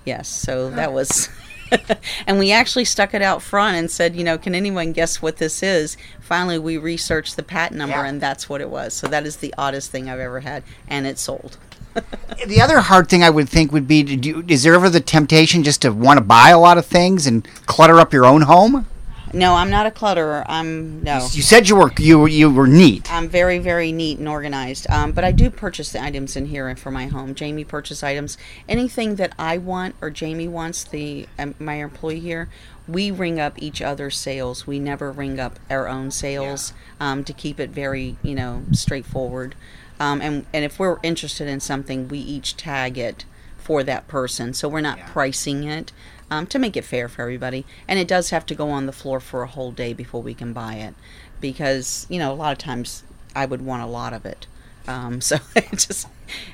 Yes, 0.05 0.27
so 0.27 0.69
that 0.69 0.93
was. 0.93 1.29
and 2.27 2.39
we 2.39 2.51
actually 2.51 2.85
stuck 2.85 3.13
it 3.13 3.21
out 3.21 3.41
front 3.41 3.77
and 3.77 3.89
said, 3.89 4.15
you 4.15 4.23
know, 4.23 4.37
can 4.37 4.55
anyone 4.55 4.91
guess 4.91 5.21
what 5.21 5.37
this 5.37 5.63
is? 5.63 5.97
Finally, 6.19 6.59
we 6.59 6.77
researched 6.77 7.35
the 7.35 7.43
patent 7.43 7.77
number, 7.77 7.97
yeah. 7.97 8.05
and 8.05 8.21
that's 8.21 8.49
what 8.49 8.61
it 8.61 8.69
was. 8.69 8.93
So 8.93 9.07
that 9.07 9.25
is 9.25 9.37
the 9.37 9.53
oddest 9.57 9.91
thing 9.91 10.09
I've 10.09 10.19
ever 10.19 10.41
had, 10.41 10.63
and 10.87 11.05
it 11.05 11.19
sold. 11.19 11.57
the 12.47 12.61
other 12.61 12.79
hard 12.79 13.07
thing 13.07 13.23
I 13.23 13.29
would 13.29 13.47
think 13.47 13.71
would 13.71 13.87
be: 13.87 14.01
you, 14.01 14.43
is 14.47 14.63
there 14.63 14.73
ever 14.73 14.89
the 14.89 14.99
temptation 14.99 15.63
just 15.63 15.81
to 15.83 15.91
want 15.91 16.17
to 16.17 16.23
buy 16.23 16.49
a 16.49 16.59
lot 16.59 16.77
of 16.77 16.85
things 16.85 17.27
and 17.27 17.47
clutter 17.65 17.99
up 17.99 18.13
your 18.13 18.25
own 18.25 18.43
home? 18.43 18.87
No, 19.33 19.55
I'm 19.55 19.71
not 19.71 19.87
a 19.87 19.91
clutterer. 19.91 20.45
I'm 20.47 21.03
no. 21.03 21.27
You 21.31 21.41
said 21.41 21.67
you 21.67 21.75
were 21.75 21.91
you 21.97 22.27
you 22.27 22.51
were 22.51 22.67
neat. 22.67 23.11
I'm 23.11 23.27
very 23.27 23.57
very 23.57 23.91
neat 23.91 24.19
and 24.19 24.27
organized. 24.27 24.87
Um, 24.91 25.11
but 25.11 25.23
I 25.23 25.31
do 25.31 25.49
purchase 25.49 25.91
the 25.91 26.01
items 26.01 26.35
in 26.35 26.45
here 26.45 26.73
for 26.75 26.91
my 26.91 27.07
home. 27.07 27.33
Jamie 27.33 27.63
purchase 27.63 28.03
items. 28.03 28.37
Anything 28.69 29.15
that 29.15 29.33
I 29.39 29.57
want 29.57 29.95
or 30.01 30.11
Jamie 30.11 30.47
wants, 30.47 30.83
the 30.83 31.27
um, 31.39 31.55
my 31.57 31.75
employee 31.75 32.19
here, 32.19 32.47
we 32.87 33.09
ring 33.09 33.39
up 33.39 33.59
each 33.59 33.81
other's 33.81 34.17
sales. 34.17 34.67
We 34.67 34.77
never 34.77 35.11
ring 35.11 35.39
up 35.39 35.59
our 35.67 35.87
own 35.87 36.11
sales 36.11 36.73
yeah. 37.01 37.11
um, 37.11 37.23
to 37.23 37.33
keep 37.33 37.59
it 37.59 37.71
very 37.71 38.17
you 38.21 38.35
know 38.35 38.63
straightforward. 38.71 39.55
Um, 39.99 40.21
and 40.21 40.45
and 40.53 40.63
if 40.63 40.77
we're 40.77 40.99
interested 41.01 41.47
in 41.47 41.59
something, 41.59 42.07
we 42.07 42.19
each 42.19 42.55
tag 42.55 42.99
it 42.99 43.25
for 43.57 43.81
that 43.83 44.07
person. 44.07 44.53
So 44.53 44.69
we're 44.69 44.81
not 44.81 44.99
yeah. 44.99 45.07
pricing 45.07 45.63
it 45.63 45.91
um, 46.29 46.47
to 46.47 46.59
make 46.59 46.77
it 46.77 46.83
fair 46.83 47.07
for 47.07 47.21
everybody. 47.21 47.65
And 47.87 47.99
it 47.99 48.07
does 48.07 48.29
have 48.29 48.45
to 48.47 48.55
go 48.55 48.69
on 48.69 48.85
the 48.85 48.91
floor 48.91 49.19
for 49.19 49.43
a 49.43 49.47
whole 49.47 49.71
day 49.71 49.93
before 49.93 50.21
we 50.21 50.33
can 50.33 50.53
buy 50.53 50.75
it 50.75 50.93
because, 51.41 52.07
you 52.09 52.19
know, 52.19 52.31
a 52.31 52.35
lot 52.35 52.51
of 52.51 52.57
times 52.57 53.03
I 53.35 53.45
would 53.45 53.61
want 53.61 53.83
a 53.83 53.87
lot 53.87 54.13
of 54.13 54.25
it. 54.25 54.47
Um, 54.87 55.21
so 55.29 55.37
it 55.55 55.71
just 55.71 56.07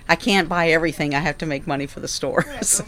I 0.07 0.15
can't 0.15 0.49
buy 0.49 0.69
everything. 0.69 1.13
I 1.13 1.19
have 1.19 1.37
to 1.39 1.45
make 1.45 1.67
money 1.67 1.85
for 1.85 1.99
the 1.99 2.07
store. 2.07 2.45
So. 2.61 2.83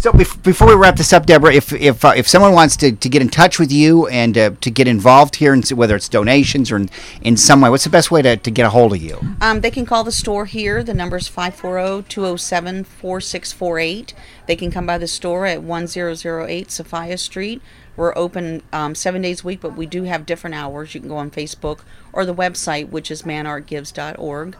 So 0.00 0.10
bef- 0.12 0.42
before 0.42 0.66
we 0.66 0.74
wrap 0.74 0.96
this 0.96 1.12
up, 1.12 1.26
Debra, 1.26 1.52
if 1.52 1.74
if 1.74 2.06
uh, 2.06 2.14
if 2.16 2.26
someone 2.26 2.54
wants 2.54 2.74
to, 2.78 2.92
to 2.92 3.08
get 3.10 3.20
in 3.20 3.28
touch 3.28 3.58
with 3.58 3.70
you 3.70 4.06
and 4.06 4.38
uh, 4.38 4.52
to 4.62 4.70
get 4.70 4.88
involved 4.88 5.36
here, 5.36 5.52
and 5.52 5.68
whether 5.68 5.94
it's 5.94 6.08
donations 6.08 6.70
or 6.70 6.76
in, 6.76 6.88
in 7.20 7.36
some 7.36 7.60
way, 7.60 7.68
what's 7.68 7.84
the 7.84 7.90
best 7.90 8.10
way 8.10 8.22
to, 8.22 8.38
to 8.38 8.50
get 8.50 8.64
a 8.64 8.70
hold 8.70 8.94
of 8.94 9.02
you? 9.02 9.18
Um, 9.42 9.60
they 9.60 9.70
can 9.70 9.84
call 9.84 10.02
the 10.02 10.10
store 10.10 10.46
here. 10.46 10.82
The 10.82 10.94
number 10.94 11.18
is 11.18 11.28
540-207-4648. 11.28 14.14
They 14.46 14.56
can 14.56 14.70
come 14.70 14.86
by 14.86 14.96
the 14.96 15.06
store 15.06 15.44
at 15.44 15.62
1008 15.62 16.70
Sophia 16.70 17.18
Street. 17.18 17.60
We're 17.94 18.16
open 18.16 18.62
um, 18.72 18.94
seven 18.94 19.20
days 19.20 19.44
a 19.44 19.46
week, 19.46 19.60
but 19.60 19.76
we 19.76 19.84
do 19.84 20.04
have 20.04 20.24
different 20.24 20.56
hours. 20.56 20.94
You 20.94 21.00
can 21.00 21.10
go 21.10 21.18
on 21.18 21.30
Facebook 21.30 21.80
or 22.14 22.24
the 22.24 22.34
website, 22.34 22.88
which 22.88 23.10
is 23.10 23.24
manarcgives.org. 23.24 24.56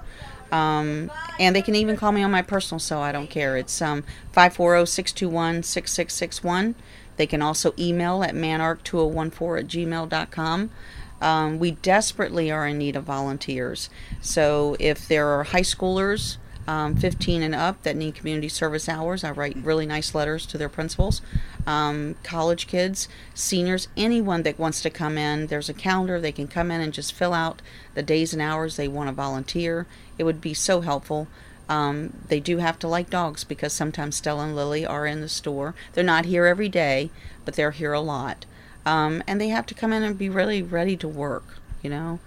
Um, 0.53 1.11
and 1.39 1.55
they 1.55 1.63
can 1.63 1.75
even 1.75 1.97
call 1.97 2.13
me 2.13 2.23
on 2.23 2.31
my 2.31 2.43
personal 2.43 2.79
cell. 2.79 3.01
I 3.01 3.13
don't 3.13 3.31
care. 3.31 3.57
It's 3.57 3.81
um, 3.81 4.05
540-621-6661. 4.35 6.75
They 7.17 7.27
can 7.27 7.41
also 7.43 7.75
email 7.79 8.23
at 8.23 8.35
manarc2014 8.35 9.61
at 9.61 9.67
gmail.com. 9.67 10.71
Um, 11.21 11.59
we 11.59 11.73
desperately 11.73 12.51
are 12.51 12.67
in 12.67 12.79
need 12.79 12.97
of 12.97 13.05
volunteers. 13.05 13.91
So 14.23 14.75
if 14.81 15.07
there 15.07 15.29
are 15.29 15.45
high 15.45 15.61
schoolers, 15.61 16.39
um, 16.67 16.95
15 16.95 17.43
and 17.43 17.55
up, 17.55 17.83
that 17.83 17.97
need 17.97 18.15
community 18.15 18.49
service 18.49 18.89
hours, 18.89 19.25
I 19.25 19.31
write 19.31 19.57
really 19.57 19.87
nice 19.87 20.15
letters 20.15 20.47
to 20.47 20.59
their 20.59 20.69
principals. 20.69 21.23
Um, 21.67 22.17
college 22.23 22.67
kids, 22.67 23.09
seniors, 23.35 23.89
anyone 23.97 24.43
that 24.43 24.59
wants 24.59 24.81
to 24.83 24.91
come 24.91 25.19
in, 25.19 25.49
there's 25.49 25.69
a 25.69 25.75
calendar. 25.75 26.21
They 26.21 26.33
can 26.33 26.49
come 26.49 26.71
in 26.71 26.81
and 26.81 26.93
just 26.93 27.13
fill 27.13 27.35
out 27.35 27.63
the 27.95 28.03
days 28.03 28.33
and 28.33 28.43
hours 28.43 28.77
they 28.77 28.89
want 28.89 29.09
to 29.09 29.13
volunteer. 29.13 29.87
It 30.19 30.25
would 30.25 30.41
be 30.41 30.55
so 30.55 30.81
helpful. 30.81 31.29
Um, 31.69 32.15
they 32.29 32.41
do 32.41 32.59
have 32.59 32.79
to 32.81 32.89
like 32.89 33.11
dogs 33.11 33.45
because 33.45 33.73
sometimes 33.73 34.17
Stella 34.17 34.45
and 34.45 34.57
Lily 34.57 34.85
are 34.85 35.07
in 35.07 35.21
the 35.21 35.29
store. 35.29 35.75
They're 35.93 36.03
not 36.03 36.25
here 36.25 36.47
every 36.47 36.69
day, 36.69 37.11
but 37.45 37.55
they're 37.55 37.71
here 37.71 37.93
a 37.93 38.01
lot. 38.01 38.45
Um, 38.85 39.23
and 39.27 39.41
they 39.41 39.49
have 39.49 39.67
to 39.67 39.75
come 39.75 39.93
in 39.93 40.03
and 40.03 40.19
be 40.19 40.29
really 40.29 40.63
ready 40.63 40.97
to 40.97 41.07
work, 41.07 41.59
you 41.81 41.91
know. 41.91 42.19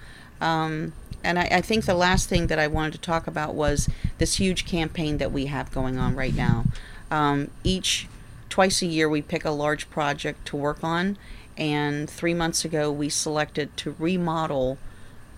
Um, 0.44 0.92
and 1.24 1.40
I, 1.40 1.44
I, 1.44 1.62
think 1.62 1.86
the 1.86 1.94
last 1.94 2.28
thing 2.28 2.48
that 2.48 2.60
I 2.60 2.68
wanted 2.68 2.92
to 2.94 3.00
talk 3.00 3.28
about 3.28 3.56
was 3.56 3.90
this 4.18 4.36
huge 4.36 4.66
campaign 4.66 5.18
that 5.20 5.32
we 5.32 5.46
have 5.46 5.72
going 5.72 5.98
on 5.98 6.18
right 6.18 6.36
now. 6.36 6.66
Um, 7.10 7.50
each 7.64 8.10
twice 8.50 8.82
a 8.82 8.86
year, 8.86 9.08
we 9.08 9.22
pick 9.22 9.46
a 9.46 9.52
large 9.52 9.90
project 9.90 10.46
to 10.48 10.58
work 10.58 10.84
on, 10.84 11.18
and 11.58 12.10
three 12.10 12.34
months 12.34 12.66
ago, 12.66 12.92
we 12.92 13.08
selected 13.08 13.76
to 13.78 13.96
remodel 13.98 14.78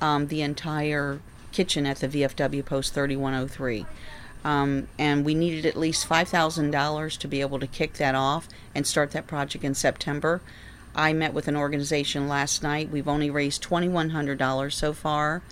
um, 0.01 0.27
the 0.27 0.41
entire 0.41 1.19
kitchen 1.51 1.85
at 1.85 1.97
the 1.97 2.07
VFW 2.07 2.65
Post 2.65 2.95
3103. 2.95 3.85
Um, 4.43 4.87
and 4.97 5.23
we 5.23 5.33
needed 5.35 5.65
at 5.65 5.75
least 5.75 6.07
$5,000 6.07 7.17
to 7.17 7.27
be 7.27 7.41
able 7.41 7.59
to 7.59 7.67
kick 7.67 7.93
that 7.93 8.15
off 8.15 8.47
and 8.73 8.85
start 8.85 9.11
that 9.11 9.27
project 9.27 9.63
in 9.63 9.75
September. 9.75 10.41
I 10.95 11.11
met 11.11 11.33
with 11.33 11.47
an 11.47 11.57
organization 11.57 12.27
last 12.27 12.63
night. 12.63 12.89
We've 12.89 13.07
only 13.07 13.29
raised 13.29 13.63
$2,100 13.63 14.71
so 14.71 14.93
far. 14.93 15.43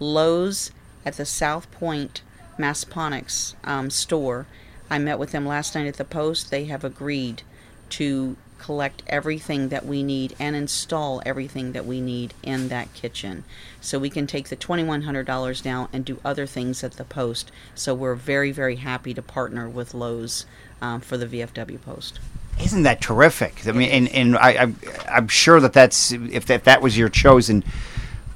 Lowe's 0.00 0.72
at 1.06 1.16
the 1.16 1.24
South 1.24 1.70
Point 1.70 2.22
Massaponax 2.58 3.54
um, 3.64 3.88
store. 3.90 4.46
I 4.90 4.98
met 4.98 5.18
with 5.18 5.30
them 5.30 5.46
last 5.46 5.74
night 5.76 5.86
at 5.86 5.96
the 5.96 6.04
post. 6.04 6.50
They 6.50 6.64
have 6.64 6.82
agreed 6.82 7.42
to 7.90 8.36
collect 8.58 9.02
everything 9.06 9.68
that 9.70 9.86
we 9.86 10.02
need 10.02 10.36
and 10.38 10.54
install 10.54 11.22
everything 11.24 11.72
that 11.72 11.86
we 11.86 12.00
need 12.00 12.34
in 12.42 12.68
that 12.68 12.92
kitchen. 12.92 13.44
So 13.80 13.98
we 13.98 14.10
can 14.10 14.26
take 14.26 14.48
the 14.48 14.56
$2,100 14.56 15.64
now 15.64 15.88
and 15.92 16.04
do 16.04 16.20
other 16.24 16.46
things 16.46 16.84
at 16.84 16.92
the 16.92 17.04
post. 17.04 17.50
So 17.74 17.94
we're 17.94 18.14
very, 18.14 18.52
very 18.52 18.76
happy 18.76 19.14
to 19.14 19.22
partner 19.22 19.68
with 19.68 19.94
Lowe's 19.94 20.44
um, 20.82 21.00
for 21.00 21.16
the 21.16 21.26
VFW 21.26 21.80
post. 21.80 22.18
Isn't 22.62 22.82
that 22.82 23.00
terrific? 23.00 23.66
I 23.66 23.72
mean, 23.72 23.90
and, 23.90 24.08
and 24.08 24.36
I, 24.36 24.64
I, 24.64 24.72
I'm 25.08 25.28
sure 25.28 25.60
that 25.60 25.72
that's, 25.72 26.12
if 26.12 26.46
that, 26.46 26.64
that 26.64 26.82
was 26.82 26.96
your 26.96 27.08
chosen 27.08 27.64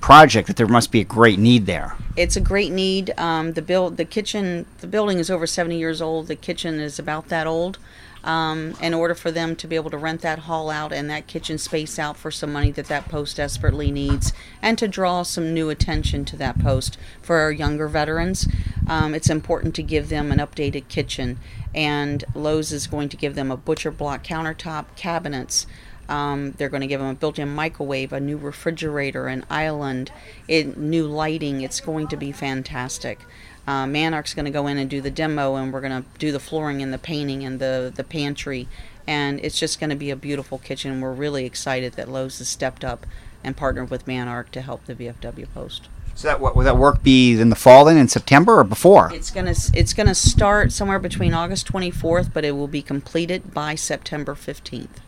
project 0.04 0.48
that 0.48 0.56
there 0.56 0.68
must 0.68 0.92
be 0.92 1.00
a 1.00 1.04
great 1.04 1.38
need 1.38 1.64
there. 1.64 1.96
It's 2.14 2.36
a 2.36 2.40
great 2.40 2.70
need. 2.70 3.14
Um, 3.16 3.54
the 3.54 3.62
build, 3.62 3.96
the 3.96 4.04
kitchen, 4.04 4.66
the 4.80 4.86
building 4.86 5.18
is 5.18 5.30
over 5.30 5.46
70 5.46 5.78
years 5.78 6.02
old. 6.02 6.26
The 6.26 6.36
kitchen 6.36 6.78
is 6.78 6.98
about 6.98 7.28
that 7.28 7.46
old. 7.46 7.78
Um, 8.22 8.74
in 8.80 8.94
order 8.94 9.14
for 9.14 9.30
them 9.30 9.54
to 9.56 9.66
be 9.66 9.76
able 9.76 9.90
to 9.90 9.98
rent 9.98 10.22
that 10.22 10.40
hall 10.40 10.70
out 10.70 10.94
and 10.94 11.10
that 11.10 11.26
kitchen 11.26 11.58
space 11.58 11.98
out 11.98 12.16
for 12.16 12.30
some 12.30 12.54
money 12.54 12.70
that 12.70 12.86
that 12.86 13.06
post 13.06 13.36
desperately 13.36 13.90
needs, 13.90 14.32
and 14.62 14.78
to 14.78 14.88
draw 14.88 15.24
some 15.24 15.52
new 15.52 15.68
attention 15.68 16.24
to 16.26 16.36
that 16.38 16.58
post 16.58 16.96
for 17.20 17.36
our 17.40 17.52
younger 17.52 17.86
veterans, 17.86 18.48
um, 18.86 19.14
it's 19.14 19.28
important 19.28 19.74
to 19.74 19.82
give 19.82 20.08
them 20.08 20.32
an 20.32 20.38
updated 20.38 20.88
kitchen. 20.88 21.38
And 21.74 22.24
Lowe's 22.34 22.72
is 22.72 22.86
going 22.86 23.08
to 23.10 23.16
give 23.16 23.34
them 23.34 23.50
a 23.50 23.56
butcher 23.56 23.90
block 23.90 24.24
countertop, 24.24 24.86
cabinets. 24.96 25.66
Um, 26.08 26.52
they're 26.52 26.68
going 26.68 26.82
to 26.82 26.86
give 26.86 27.00
them 27.00 27.10
a 27.10 27.14
built-in 27.14 27.48
microwave, 27.54 28.12
a 28.12 28.20
new 28.20 28.36
refrigerator, 28.36 29.26
an 29.26 29.44
island, 29.48 30.12
it, 30.46 30.76
new 30.76 31.06
lighting. 31.06 31.62
It's 31.62 31.80
going 31.80 32.08
to 32.08 32.16
be 32.16 32.30
fantastic. 32.30 33.20
Uh, 33.66 33.86
MANARC's 33.86 34.34
going 34.34 34.44
to 34.44 34.50
go 34.50 34.66
in 34.66 34.76
and 34.76 34.90
do 34.90 35.00
the 35.00 35.10
demo, 35.10 35.56
and 35.56 35.72
we're 35.72 35.80
going 35.80 36.02
to 36.02 36.08
do 36.18 36.30
the 36.30 36.40
flooring 36.40 36.82
and 36.82 36.92
the 36.92 36.98
painting 36.98 37.44
and 37.44 37.58
the 37.58 37.90
the 37.94 38.04
pantry, 38.04 38.68
and 39.06 39.40
it's 39.40 39.58
just 39.58 39.80
going 39.80 39.90
to 39.90 39.96
be 39.96 40.10
a 40.10 40.16
beautiful 40.16 40.58
kitchen. 40.58 41.00
We're 41.00 41.12
really 41.12 41.46
excited 41.46 41.94
that 41.94 42.10
Lowe's 42.10 42.38
has 42.38 42.48
stepped 42.48 42.84
up 42.84 43.06
and 43.42 43.56
partnered 43.56 43.90
with 43.90 44.06
MANARC 44.06 44.50
to 44.50 44.60
help 44.60 44.84
the 44.84 44.94
VFW 44.94 45.46
post. 45.54 45.88
So 46.14 46.28
that 46.28 46.40
will 46.40 46.54
that 46.62 46.76
work 46.76 47.02
be 47.02 47.38
in 47.38 47.50
the 47.50 47.56
fall 47.56 47.84
then 47.84 47.96
in 47.96 48.08
September 48.08 48.58
or 48.58 48.64
before? 48.64 49.12
It's 49.12 49.30
gonna 49.30 49.54
it's 49.72 49.92
gonna 49.92 50.14
start 50.14 50.72
somewhere 50.72 50.98
between 50.98 51.34
August 51.34 51.66
24th, 51.66 52.32
but 52.32 52.44
it 52.44 52.52
will 52.52 52.68
be 52.68 52.82
completed 52.82 53.52
by 53.52 53.74
September 53.74 54.34
15th. 54.34 55.00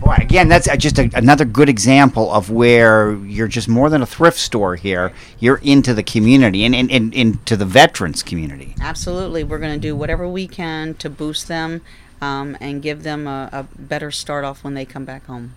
Boy, 0.00 0.16
again, 0.18 0.48
that's 0.48 0.68
just 0.76 0.98
a, 0.98 1.10
another 1.14 1.44
good 1.44 1.68
example 1.68 2.32
of 2.32 2.50
where 2.50 3.14
you're 3.24 3.48
just 3.48 3.68
more 3.68 3.90
than 3.90 4.02
a 4.02 4.06
thrift 4.06 4.38
store 4.38 4.76
here. 4.76 5.12
You're 5.38 5.60
into 5.62 5.92
the 5.94 6.02
community 6.02 6.64
and, 6.64 6.74
and, 6.74 6.90
and 6.90 7.12
into 7.14 7.56
the 7.56 7.64
veterans 7.64 8.22
community. 8.22 8.74
Absolutely. 8.80 9.44
We're 9.44 9.58
going 9.58 9.74
to 9.74 9.80
do 9.80 9.96
whatever 9.96 10.28
we 10.28 10.46
can 10.46 10.94
to 10.94 11.10
boost 11.10 11.48
them 11.48 11.80
um, 12.20 12.56
and 12.60 12.82
give 12.82 13.02
them 13.02 13.26
a, 13.26 13.48
a 13.52 13.62
better 13.78 14.10
start 14.10 14.44
off 14.44 14.62
when 14.62 14.74
they 14.74 14.84
come 14.84 15.04
back 15.04 15.26
home. 15.26 15.54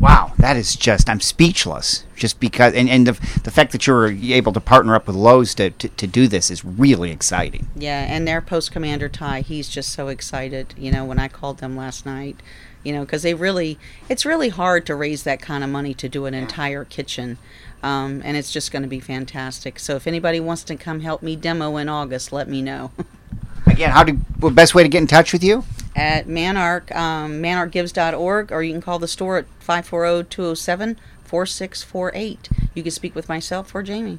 Wow, 0.00 0.32
that 0.38 0.56
is 0.56 0.76
just, 0.76 1.08
I'm 1.08 1.20
speechless. 1.20 2.04
Just 2.14 2.38
because, 2.40 2.74
and, 2.74 2.88
and 2.88 3.06
the, 3.06 3.12
the 3.42 3.50
fact 3.50 3.72
that 3.72 3.86
you're 3.86 4.08
able 4.08 4.52
to 4.52 4.60
partner 4.60 4.94
up 4.94 5.06
with 5.06 5.16
Lowe's 5.16 5.54
to, 5.56 5.70
to, 5.70 5.88
to 5.88 6.06
do 6.06 6.28
this 6.28 6.50
is 6.50 6.64
really 6.64 7.10
exciting. 7.10 7.68
Yeah, 7.76 8.04
and 8.08 8.26
their 8.26 8.40
post 8.40 8.70
commander, 8.70 9.08
Ty, 9.08 9.40
he's 9.40 9.68
just 9.68 9.92
so 9.92 10.08
excited. 10.08 10.74
You 10.76 10.92
know, 10.92 11.04
when 11.04 11.18
I 11.18 11.28
called 11.28 11.58
them 11.58 11.76
last 11.76 12.06
night, 12.06 12.36
you 12.84 12.92
know, 12.92 13.00
because 13.00 13.22
they 13.22 13.34
really, 13.34 13.78
it's 14.08 14.24
really 14.24 14.50
hard 14.50 14.86
to 14.86 14.94
raise 14.94 15.24
that 15.24 15.40
kind 15.40 15.64
of 15.64 15.70
money 15.70 15.94
to 15.94 16.08
do 16.08 16.26
an 16.26 16.34
entire 16.34 16.84
kitchen. 16.84 17.38
Um, 17.82 18.22
and 18.24 18.36
it's 18.36 18.52
just 18.52 18.72
going 18.72 18.82
to 18.82 18.88
be 18.88 19.00
fantastic. 19.00 19.78
So 19.78 19.96
if 19.96 20.06
anybody 20.06 20.40
wants 20.40 20.64
to 20.64 20.76
come 20.76 21.00
help 21.00 21.22
me 21.22 21.36
demo 21.36 21.76
in 21.76 21.88
August, 21.88 22.32
let 22.32 22.48
me 22.48 22.62
know. 22.62 22.92
Again, 23.66 23.90
how 23.90 24.04
do, 24.04 24.18
the 24.38 24.50
best 24.50 24.74
way 24.74 24.82
to 24.82 24.88
get 24.88 24.98
in 24.98 25.06
touch 25.06 25.32
with 25.32 25.44
you? 25.44 25.64
At 25.96 26.26
MANARC, 26.26 26.94
um, 26.94 27.42
manarcgives.org, 27.42 28.52
or 28.52 28.62
you 28.62 28.72
can 28.72 28.80
call 28.80 28.98
the 28.98 29.08
store 29.08 29.38
at 29.38 29.46
540 29.58 30.28
207 30.28 30.96
4648. 31.24 32.48
You 32.74 32.82
can 32.82 32.92
speak 32.92 33.14
with 33.14 33.28
myself 33.28 33.74
or 33.74 33.82
Jamie. 33.82 34.18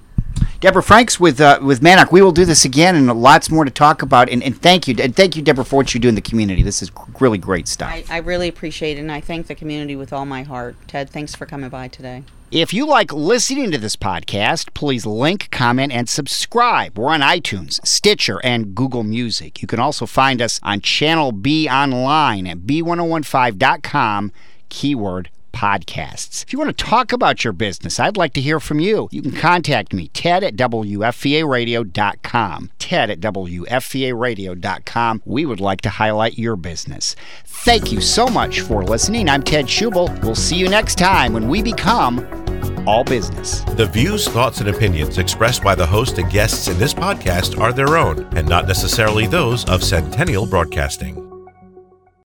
Debra 0.60 0.84
Franks 0.84 1.20
with 1.20 1.40
uh, 1.40 1.60
with 1.62 1.82
MANARC. 1.82 2.12
We 2.12 2.22
will 2.22 2.34
do 2.34 2.44
this 2.44 2.66
again, 2.66 2.96
and 2.96 3.08
lots 3.22 3.50
more 3.50 3.64
to 3.64 3.72
talk 3.72 4.02
about. 4.02 4.30
And, 4.30 4.44
and 4.44 4.62
thank 4.62 4.88
you, 4.88 4.96
and 5.00 5.16
thank 5.16 5.38
you, 5.38 5.42
Debra, 5.42 5.64
for 5.64 5.78
what 5.78 5.94
you 5.94 6.02
do 6.02 6.10
in 6.10 6.16
the 6.16 6.22
community. 6.22 6.64
This 6.64 6.82
is 6.82 6.92
really 7.20 7.38
great 7.38 7.68
stuff. 7.68 7.90
I, 7.90 8.04
I 8.10 8.18
really 8.18 8.50
appreciate 8.50 8.98
it, 8.98 9.02
and 9.02 9.12
I 9.12 9.22
thank 9.22 9.48
the 9.48 9.56
community 9.56 9.96
with 9.96 10.12
all 10.12 10.26
my 10.26 10.44
heart. 10.44 10.76
Ted, 10.88 11.10
thanks 11.10 11.34
for 11.34 11.46
coming 11.46 11.70
by 11.70 11.88
today. 11.88 12.24
If 12.52 12.74
you 12.74 12.88
like 12.88 13.14
listening 13.14 13.70
to 13.70 13.78
this 13.78 13.96
podcast, 13.96 14.74
please 14.74 15.06
link, 15.06 15.52
comment, 15.52 15.94
and 15.94 16.10
subscribe. 16.10 16.98
We're 16.98 17.14
on 17.14 17.22
iTunes, 17.22 17.80
Stitcher, 17.86 18.42
and 18.44 18.74
Google 18.74 19.04
Music. 19.04 19.62
You 19.62 19.68
can 19.68 19.80
also 19.80 20.08
find 20.08 20.42
us 20.42 20.60
on 20.64 20.82
Channel 20.82 21.32
B 21.32 21.70
online 21.70 22.48
at 22.48 22.62
b1015.com, 22.62 24.32
keyword 24.68 25.30
podcasts. 25.52 26.44
If 26.44 26.54
you 26.54 26.60
want 26.60 26.76
to 26.76 26.86
talk 26.86 27.12
about 27.12 27.44
your 27.44 27.54
business, 27.54 28.00
I'd 28.00 28.18
like 28.18 28.34
to 28.34 28.42
hear 28.42 28.60
from 28.60 28.80
you. 28.80 29.08
You 29.12 29.22
can 29.22 29.34
contact 29.34 29.94
me, 29.94 30.08
ted 30.10 30.44
at 30.44 30.56
WFVAradio.com. 30.56 32.72
Ted 32.80 33.10
at 33.10 33.20
WFVAradio.com. 33.20 35.22
We 35.26 35.46
would 35.46 35.60
like 35.60 35.82
to 35.82 35.90
highlight 35.90 36.40
your 36.40 36.56
business. 36.56 37.16
Thank 37.46 37.92
you 37.92 38.02
so 38.02 38.28
much 38.28 38.62
for 38.62 38.84
listening. 38.84 39.30
I'm 39.30 39.44
Ted 39.44 39.66
Schubel. 39.66 40.24
We'll 40.24 40.36
see 40.36 40.56
you 40.56 40.70
next 40.70 40.98
time 40.98 41.34
when 41.34 41.50
we 41.50 41.62
become 41.62 42.26
all 42.88 43.04
business. 43.04 43.62
The 43.76 43.86
views, 43.86 44.28
thoughts, 44.28 44.60
and 44.60 44.70
opinions 44.70 45.18
expressed 45.18 45.64
by 45.64 45.76
the 45.76 45.86
host 45.86 46.18
and 46.18 46.32
guests 46.32 46.68
in 46.68 46.80
this 46.80 46.94
podcast 46.94 47.60
are 47.60 47.74
their 47.74 47.98
own 47.98 48.28
and 48.36 48.48
not 48.48 48.68
necessarily 48.68 49.28
those 49.28 49.68
of 49.70 49.84
Centennial 49.84 50.46
Broadcasting. 50.46 51.29